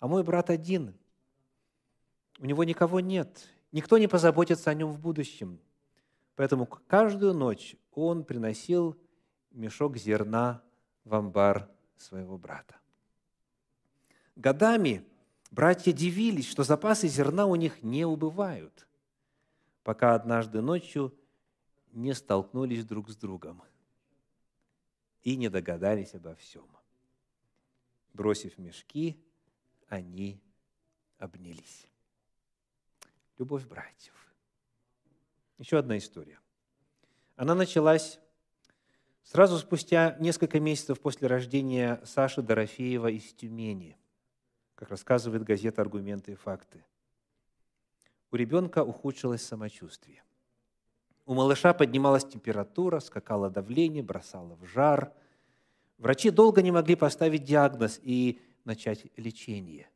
а 0.00 0.08
мой 0.08 0.24
брат 0.24 0.50
один. 0.50 0.94
У 2.38 2.46
него 2.46 2.64
никого 2.64 3.00
нет. 3.00 3.48
Никто 3.70 3.98
не 3.98 4.08
позаботится 4.08 4.70
о 4.70 4.74
нем 4.74 4.92
в 4.92 4.98
будущем. 4.98 5.60
Поэтому 6.34 6.66
каждую 6.66 7.34
ночь 7.34 7.76
он 7.92 8.24
приносил 8.24 8.96
мешок 9.50 9.98
зерна 9.98 10.62
в 11.04 11.14
амбар 11.14 11.70
своего 11.98 12.38
брата. 12.38 12.76
Годами 14.36 15.04
братья 15.50 15.92
дивились, 15.92 16.48
что 16.48 16.64
запасы 16.64 17.08
зерна 17.08 17.44
у 17.46 17.56
них 17.56 17.82
не 17.82 18.06
убывают, 18.06 18.88
пока 19.82 20.14
однажды 20.14 20.62
ночью 20.62 21.14
не 21.92 22.14
столкнулись 22.14 22.86
друг 22.86 23.10
с 23.10 23.16
другом 23.16 23.62
и 25.22 25.36
не 25.36 25.50
догадались 25.50 26.14
обо 26.14 26.34
всем. 26.36 26.64
Бросив 28.14 28.56
мешки, 28.56 29.22
они 29.90 30.40
обнялись. 31.18 31.86
Любовь 33.38 33.66
братьев. 33.66 34.14
Еще 35.58 35.78
одна 35.78 35.98
история. 35.98 36.38
Она 37.36 37.54
началась 37.54 38.18
сразу 39.24 39.58
спустя 39.58 40.16
несколько 40.20 40.60
месяцев 40.60 41.00
после 41.00 41.26
рождения 41.26 42.00
Саши 42.04 42.40
Дорофеева 42.40 43.10
из 43.10 43.32
Тюмени, 43.34 43.98
как 44.76 44.90
рассказывает 44.90 45.42
газета 45.42 45.82
«Аргументы 45.82 46.32
и 46.32 46.36
факты». 46.36 46.84
У 48.30 48.36
ребенка 48.36 48.84
ухудшилось 48.84 49.42
самочувствие. 49.42 50.22
У 51.26 51.34
малыша 51.34 51.74
поднималась 51.74 52.24
температура, 52.24 53.00
скакало 53.00 53.50
давление, 53.50 54.04
бросало 54.04 54.54
в 54.54 54.64
жар. 54.66 55.12
Врачи 55.98 56.30
долго 56.30 56.62
не 56.62 56.70
могли 56.70 56.94
поставить 56.94 57.44
диагноз, 57.44 57.98
и 58.02 58.40
начать 58.70 59.06
лечение. 59.16 59.90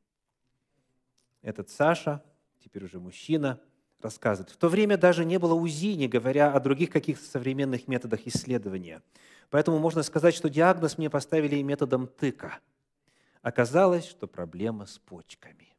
Этот 1.42 1.70
Саша, 1.70 2.24
теперь 2.58 2.84
уже 2.84 2.98
мужчина, 2.98 3.60
рассказывает. 4.00 4.50
В 4.50 4.56
то 4.56 4.68
время 4.68 4.96
даже 4.96 5.24
не 5.24 5.38
было 5.38 5.54
УЗИ, 5.54 5.94
не 5.94 6.08
говоря 6.08 6.52
о 6.52 6.58
других 6.58 6.90
каких-то 6.90 7.24
современных 7.24 7.86
методах 7.86 8.26
исследования. 8.26 9.00
Поэтому 9.50 9.78
можно 9.78 10.02
сказать, 10.02 10.34
что 10.34 10.50
диагноз 10.50 10.98
мне 10.98 11.08
поставили 11.08 11.62
методом 11.62 12.08
тыка. 12.08 12.58
Оказалось, 13.42 14.06
что 14.06 14.26
проблема 14.26 14.86
с 14.86 14.98
почками. 14.98 15.76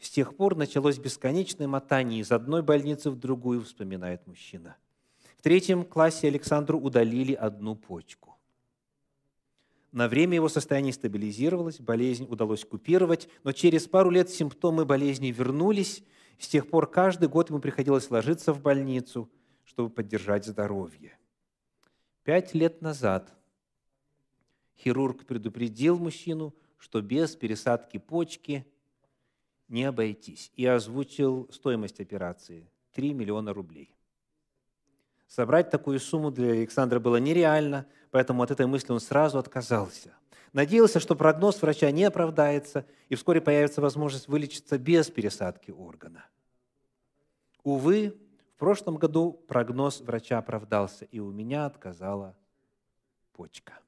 С 0.00 0.08
тех 0.08 0.34
пор 0.34 0.56
началось 0.56 0.98
бесконечное 0.98 1.68
мотание 1.68 2.20
из 2.20 2.32
одной 2.32 2.62
больницы 2.62 3.10
в 3.10 3.18
другую, 3.18 3.62
вспоминает 3.64 4.26
мужчина. 4.26 4.76
В 5.36 5.42
третьем 5.42 5.84
классе 5.84 6.28
Александру 6.28 6.80
удалили 6.80 7.34
одну 7.34 7.76
почку. 7.76 8.31
На 9.92 10.08
время 10.08 10.36
его 10.36 10.48
состояние 10.48 10.94
стабилизировалось, 10.94 11.78
болезнь 11.78 12.26
удалось 12.28 12.64
купировать, 12.64 13.28
но 13.44 13.52
через 13.52 13.86
пару 13.86 14.08
лет 14.08 14.30
симптомы 14.30 14.86
болезни 14.86 15.26
вернулись. 15.28 16.02
С 16.38 16.48
тех 16.48 16.68
пор 16.68 16.90
каждый 16.90 17.28
год 17.28 17.50
ему 17.50 17.60
приходилось 17.60 18.10
ложиться 18.10 18.54
в 18.54 18.62
больницу, 18.62 19.30
чтобы 19.64 19.90
поддержать 19.90 20.46
здоровье. 20.46 21.18
Пять 22.24 22.54
лет 22.54 22.80
назад 22.80 23.34
хирург 24.78 25.26
предупредил 25.26 25.98
мужчину, 25.98 26.54
что 26.78 27.02
без 27.02 27.36
пересадки 27.36 27.98
почки 27.98 28.66
не 29.68 29.84
обойтись, 29.84 30.50
и 30.56 30.64
озвучил 30.64 31.48
стоимость 31.52 32.00
операции– 32.00 32.70
3 32.92 33.12
миллиона 33.12 33.52
рублей. 33.52 33.94
Собрать 35.34 35.70
такую 35.70 35.98
сумму 35.98 36.30
для 36.30 36.50
Александра 36.50 37.00
было 37.00 37.16
нереально, 37.16 37.86
поэтому 38.10 38.42
от 38.42 38.50
этой 38.50 38.66
мысли 38.66 38.92
он 38.92 39.00
сразу 39.00 39.38
отказался. 39.38 40.12
Надеялся, 40.52 41.00
что 41.00 41.16
прогноз 41.16 41.62
врача 41.62 41.90
не 41.90 42.04
оправдается, 42.04 42.84
и 43.08 43.14
вскоре 43.14 43.40
появится 43.40 43.80
возможность 43.80 44.28
вылечиться 44.28 44.76
без 44.76 45.10
пересадки 45.10 45.70
органа. 45.70 46.26
Увы, 47.62 48.14
в 48.56 48.58
прошлом 48.58 48.96
году 48.96 49.32
прогноз 49.48 50.02
врача 50.02 50.36
оправдался, 50.36 51.06
и 51.06 51.18
у 51.18 51.30
меня 51.30 51.64
отказала 51.64 52.36
почка. 53.32 53.78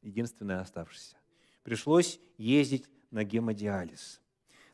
Единственная 0.00 0.60
оставшаяся. 0.60 1.16
Пришлось 1.62 2.18
ездить 2.38 2.88
на 3.10 3.22
гемодиализ. 3.22 4.22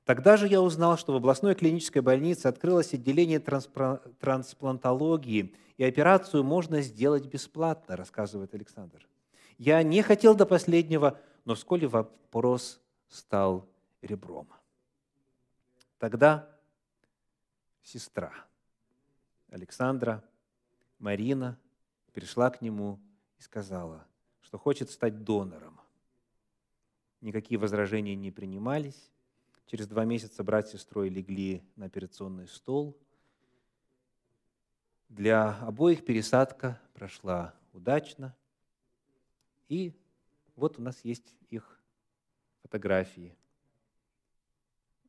Тогда 0.04 0.36
же 0.36 0.48
я 0.48 0.60
узнал, 0.60 0.98
что 0.98 1.12
в 1.12 1.16
областной 1.16 1.54
клинической 1.54 2.02
больнице 2.02 2.46
открылось 2.46 2.92
отделение 2.92 3.40
трансплантологии, 3.40 5.54
и 5.76 5.84
операцию 5.84 6.44
можно 6.44 6.82
сделать 6.82 7.26
бесплатно, 7.26 7.96
рассказывает 7.96 8.54
Александр. 8.54 9.08
Я 9.56 9.82
не 9.82 10.02
хотел 10.02 10.34
до 10.34 10.46
последнего, 10.46 11.20
но 11.44 11.54
вскоре 11.54 11.86
вопрос 11.86 12.80
стал 13.08 13.68
ребром. 14.02 14.48
Тогда 15.98 16.48
сестра 17.82 18.32
Александра, 19.50 20.22
Марина, 20.98 21.58
пришла 22.12 22.50
к 22.50 22.60
нему 22.60 23.00
и 23.38 23.42
сказала, 23.42 24.06
что 24.42 24.58
хочет 24.58 24.90
стать 24.90 25.24
донором. 25.24 25.80
Никакие 27.20 27.58
возражения 27.58 28.14
не 28.14 28.30
принимались. 28.30 29.10
Через 29.66 29.86
два 29.86 30.04
месяца 30.04 30.44
брат 30.44 30.68
с 30.68 30.72
сестрой 30.72 31.08
легли 31.08 31.62
на 31.76 31.86
операционный 31.86 32.46
стол. 32.46 32.96
Для 35.08 35.58
обоих 35.60 36.04
пересадка 36.04 36.80
прошла 36.92 37.54
удачно. 37.72 38.36
И 39.68 39.94
вот 40.54 40.78
у 40.78 40.82
нас 40.82 41.02
есть 41.04 41.34
их 41.48 41.80
фотографии. 42.62 43.34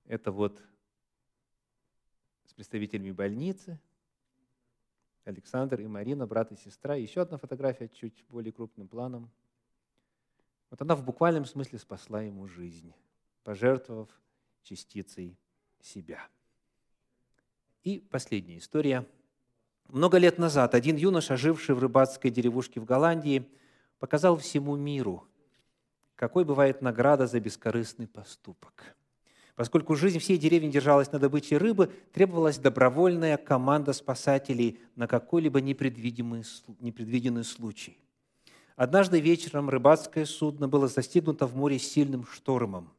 Это 0.06 0.32
вот 0.32 0.62
с 2.46 2.54
представителями 2.54 3.12
больницы. 3.12 3.80
Александр 5.26 5.82
и 5.82 5.88
Марина, 5.88 6.28
брат 6.28 6.52
и 6.52 6.56
сестра. 6.56 6.96
Еще 6.96 7.22
одна 7.22 7.38
фотография 7.38 7.90
чуть 7.90 8.24
более 8.30 8.54
крупным 8.54 8.88
планом. 8.88 9.30
Вот 10.70 10.82
она 10.82 10.96
в 10.96 11.04
буквальном 11.04 11.46
смысле 11.46 11.80
спасла 11.80 12.22
ему 12.22 12.48
жизнь, 12.48 12.94
пожертвовав 13.44 14.10
частицей 14.66 15.38
себя. 15.82 16.28
И 17.84 18.00
последняя 18.00 18.58
история. 18.58 19.06
Много 19.88 20.18
лет 20.18 20.40
назад 20.40 20.74
один 20.74 20.96
юноша, 20.96 21.38
живший 21.38 21.76
в 21.76 21.80
рыбацкой 21.80 22.32
деревушке 22.32 22.80
в 22.80 22.86
Голландии, 22.86 23.48
показал 24.00 24.38
всему 24.38 24.76
миру, 24.76 25.28
какой 26.16 26.44
бывает 26.44 26.82
награда 26.82 27.28
за 27.28 27.40
бескорыстный 27.40 28.08
поступок. 28.08 28.96
Поскольку 29.56 29.96
жизнь 29.96 30.20
всей 30.20 30.38
деревни 30.38 30.70
держалась 30.70 31.12
на 31.12 31.20
добыче 31.20 31.58
рыбы, 31.58 31.92
требовалась 32.12 32.58
добровольная 32.58 33.38
команда 33.38 33.94
спасателей 33.94 34.80
на 34.96 35.08
какой-либо 35.08 35.62
непредвиденный, 35.62 36.44
непредвиденный 36.80 37.44
случай. 37.44 37.98
Однажды 38.76 39.22
вечером 39.22 39.70
рыбацкое 39.70 40.26
судно 40.26 40.68
было 40.68 40.88
застигнуто 40.88 41.46
в 41.48 41.56
море 41.56 41.80
сильным 41.80 42.26
штормом. 42.26 42.92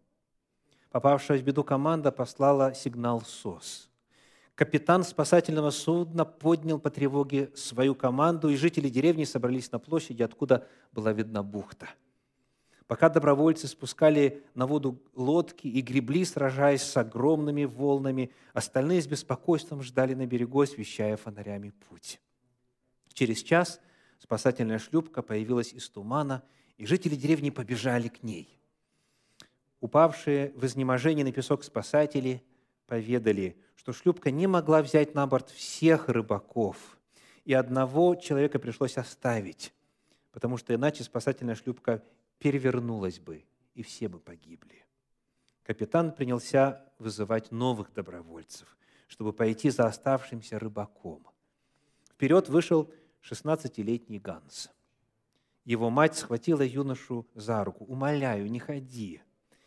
Попавшая 0.90 1.38
в 1.38 1.42
беду 1.42 1.64
команда 1.64 2.12
послала 2.12 2.74
сигнал 2.74 3.22
СОС. 3.22 3.88
Капитан 4.54 5.04
спасательного 5.04 5.70
судна 5.70 6.24
поднял 6.24 6.78
по 6.78 6.88
тревоге 6.88 7.50
свою 7.54 7.94
команду, 7.94 8.48
и 8.48 8.56
жители 8.56 8.88
деревни 8.88 9.24
собрались 9.24 9.70
на 9.70 9.78
площади, 9.78 10.22
откуда 10.22 10.66
была 10.92 11.12
видна 11.12 11.42
бухта. 11.42 11.88
Пока 12.86 13.08
добровольцы 13.08 13.66
спускали 13.66 14.44
на 14.54 14.66
воду 14.66 15.02
лодки 15.14 15.66
и 15.66 15.80
гребли, 15.80 16.24
сражаясь 16.24 16.82
с 16.82 16.96
огромными 16.96 17.64
волнами, 17.64 18.30
остальные 18.54 19.02
с 19.02 19.06
беспокойством 19.06 19.82
ждали 19.82 20.14
на 20.14 20.26
берегу, 20.26 20.60
освещая 20.60 21.16
фонарями 21.16 21.70
путь. 21.88 22.20
Через 23.12 23.42
час 23.42 23.80
спасательная 24.18 24.78
шлюпка 24.78 25.20
появилась 25.20 25.72
из 25.72 25.88
тумана, 25.90 26.42
и 26.78 26.86
жители 26.86 27.16
деревни 27.16 27.50
побежали 27.50 28.08
к 28.08 28.22
ней. 28.22 28.56
Упавшие 29.80 30.52
в 30.54 30.64
изнеможении 30.64 31.22
на 31.22 31.32
песок 31.32 31.62
спасатели 31.62 32.42
поведали, 32.86 33.56
что 33.74 33.92
шлюпка 33.92 34.30
не 34.30 34.46
могла 34.46 34.82
взять 34.82 35.14
на 35.14 35.26
борт 35.26 35.50
всех 35.50 36.08
рыбаков, 36.08 36.98
и 37.44 37.52
одного 37.52 38.14
человека 38.14 38.58
пришлось 38.58 38.96
оставить, 38.96 39.72
потому 40.32 40.56
что 40.56 40.74
иначе 40.74 41.04
спасательная 41.04 41.54
шлюпка 41.54 42.02
перевернулась 42.38 43.18
бы, 43.18 43.44
и 43.74 43.82
все 43.82 44.08
бы 44.08 44.18
погибли. 44.18 44.84
Капитан 45.62 46.12
принялся 46.12 46.84
вызывать 46.98 47.50
новых 47.50 47.92
добровольцев, 47.92 48.76
чтобы 49.08 49.32
пойти 49.32 49.70
за 49.70 49.86
оставшимся 49.86 50.58
рыбаком. 50.58 51.26
Вперед 52.12 52.48
вышел 52.48 52.90
16-летний 53.22 54.18
Ганс. 54.18 54.70
Его 55.64 55.90
мать 55.90 56.16
схватила 56.16 56.62
юношу 56.62 57.26
за 57.34 57.64
руку. 57.64 57.84
«Умоляю, 57.84 58.50
не 58.50 58.60
ходи. 58.60 59.20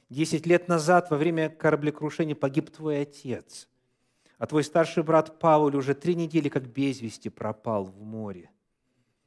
Десять 0.10 0.46
лет 0.46 0.68
назад 0.68 1.12
во 1.12 1.18
время 1.18 1.50
кораблекрушения 1.50 2.36
погиб 2.36 2.72
твой 2.72 3.02
отец, 3.02 3.68
а 4.38 4.48
твой 4.48 4.64
старший 4.64 5.04
брат 5.04 5.40
Пауль 5.40 5.76
уже 5.76 5.94
три 5.94 6.16
недели 6.16 6.50
как 6.50 6.68
без 6.68 7.02
вести 7.02 7.30
пропал 7.30 7.86
в 7.86 8.02
море. 8.02 8.50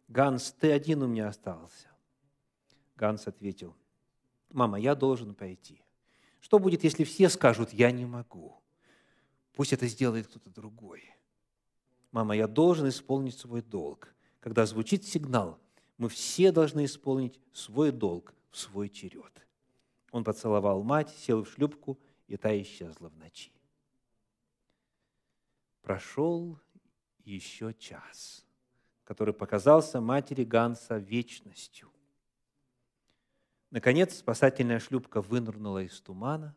Ганс, 0.09 0.53
ты 0.53 0.73
один 0.73 1.03
у 1.03 1.07
меня 1.07 1.29
остался». 1.29 1.89
Ганс 2.97 3.27
ответил, 3.27 3.77
«Мама, 4.51 4.79
я 4.79 4.95
должен 4.95 5.35
пойти. 5.35 5.83
Что 6.41 6.59
будет, 6.59 6.85
если 6.85 7.05
все 7.05 7.29
скажут, 7.29 7.73
я 7.73 7.91
не 7.93 8.05
могу? 8.05 8.61
Пусть 9.55 9.73
это 9.73 9.87
сделает 9.87 10.27
кто-то 10.27 10.51
другой. 10.51 11.05
Мама, 12.11 12.35
я 12.35 12.49
должен 12.49 12.89
исполнить 12.89 13.39
свой 13.39 13.63
долг 13.63 14.13
когда 14.43 14.67
звучит 14.67 15.05
сигнал, 15.05 15.61
мы 15.99 16.09
все 16.09 16.51
должны 16.51 16.85
исполнить 16.85 17.39
свой 17.53 17.93
долг 17.93 18.35
в 18.51 18.59
свой 18.59 18.89
черед. 18.89 19.47
Он 20.13 20.25
поцеловал 20.25 20.83
мать, 20.85 21.11
сел 21.11 21.43
в 21.43 21.49
шлюпку, 21.49 21.99
и 22.29 22.37
та 22.37 22.51
исчезла 22.61 23.09
в 23.09 23.17
ночи. 23.17 23.51
Прошел 25.81 26.61
еще 27.25 27.75
час, 27.75 28.47
который 29.05 29.35
показался 29.35 30.01
матери 30.01 30.45
Ганса 30.45 30.99
вечностью. 30.99 31.91
Наконец 33.71 34.17
спасательная 34.17 34.79
шлюпка 34.79 35.23
вынырнула 35.23 35.83
из 35.83 35.99
тумана. 36.01 36.55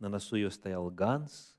На 0.00 0.08
носу 0.08 0.34
ее 0.34 0.50
стоял 0.50 0.90
Ганс. 0.90 1.56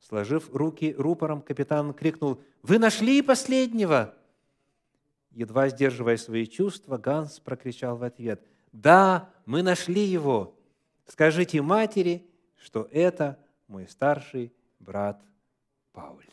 Сложив 0.00 0.54
руки 0.54 0.94
рупором, 0.96 1.40
капитан 1.40 1.94
крикнул, 1.94 2.42
«Вы 2.62 2.78
нашли 2.78 3.22
последнего!» 3.22 4.14
Едва 5.30 5.68
сдерживая 5.70 6.18
свои 6.18 6.46
чувства, 6.46 6.98
Ганс 6.98 7.40
прокричал 7.40 7.96
в 7.96 8.02
ответ, 8.02 8.46
«Да, 8.72 9.32
мы 9.46 9.62
нашли 9.62 10.04
его! 10.04 10.56
Скажите 11.06 11.60
матери, 11.60 12.26
что 12.56 12.88
это 12.92 13.38
мой 13.66 13.88
старший 13.88 14.52
брат 14.78 15.20
Пауль». 15.92 16.28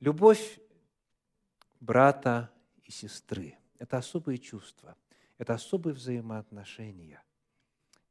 Любовь 0.00 0.60
брата 1.80 2.52
и 2.84 2.90
сестры– 2.90 3.58
это 3.78 3.98
особые 3.98 4.38
чувства, 4.38 4.96
это 5.38 5.54
особые 5.54 5.94
взаимоотношения. 5.94 7.22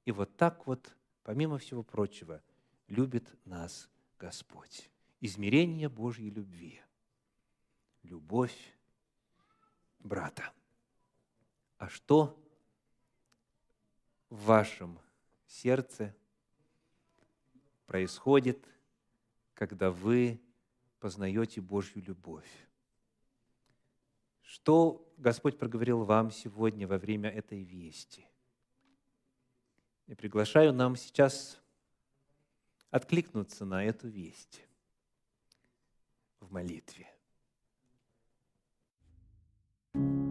И 0.04 0.12
вот 0.12 0.36
так 0.36 0.68
вот, 0.68 0.96
помимо 1.24 1.58
всего 1.58 1.84
прочего, 1.84 2.42
любит 2.88 3.28
нас 3.46 3.90
Господь. 4.20 4.90
Измерение 5.22 5.90
Божьей 5.90 6.30
любви– 6.30 6.82
любовь 8.04 8.74
брата 10.00 10.52
а 11.78 11.90
что 11.90 12.42
в 14.30 14.46
вашем 14.46 15.00
сердце 15.48 16.16
происходит, 17.86 18.66
когда 19.54 19.92
вы 19.92 20.42
познаете 21.00 21.62
Божью 21.62 22.04
любовь. 22.04 22.50
Что 24.42 25.08
Господь 25.18 25.58
проговорил 25.58 26.04
вам 26.04 26.32
сегодня 26.32 26.88
во 26.88 26.98
время 26.98 27.30
этой 27.30 27.64
вести? 27.64 28.26
Я 30.08 30.16
приглашаю 30.16 30.74
нам 30.74 30.96
сейчас 30.96 31.60
откликнуться 32.92 33.66
на 33.66 33.84
эту 33.84 34.08
весть 34.08 34.62
в 36.40 36.52
молитве. 36.52 37.12
thank 39.94 40.20
you 40.20 40.25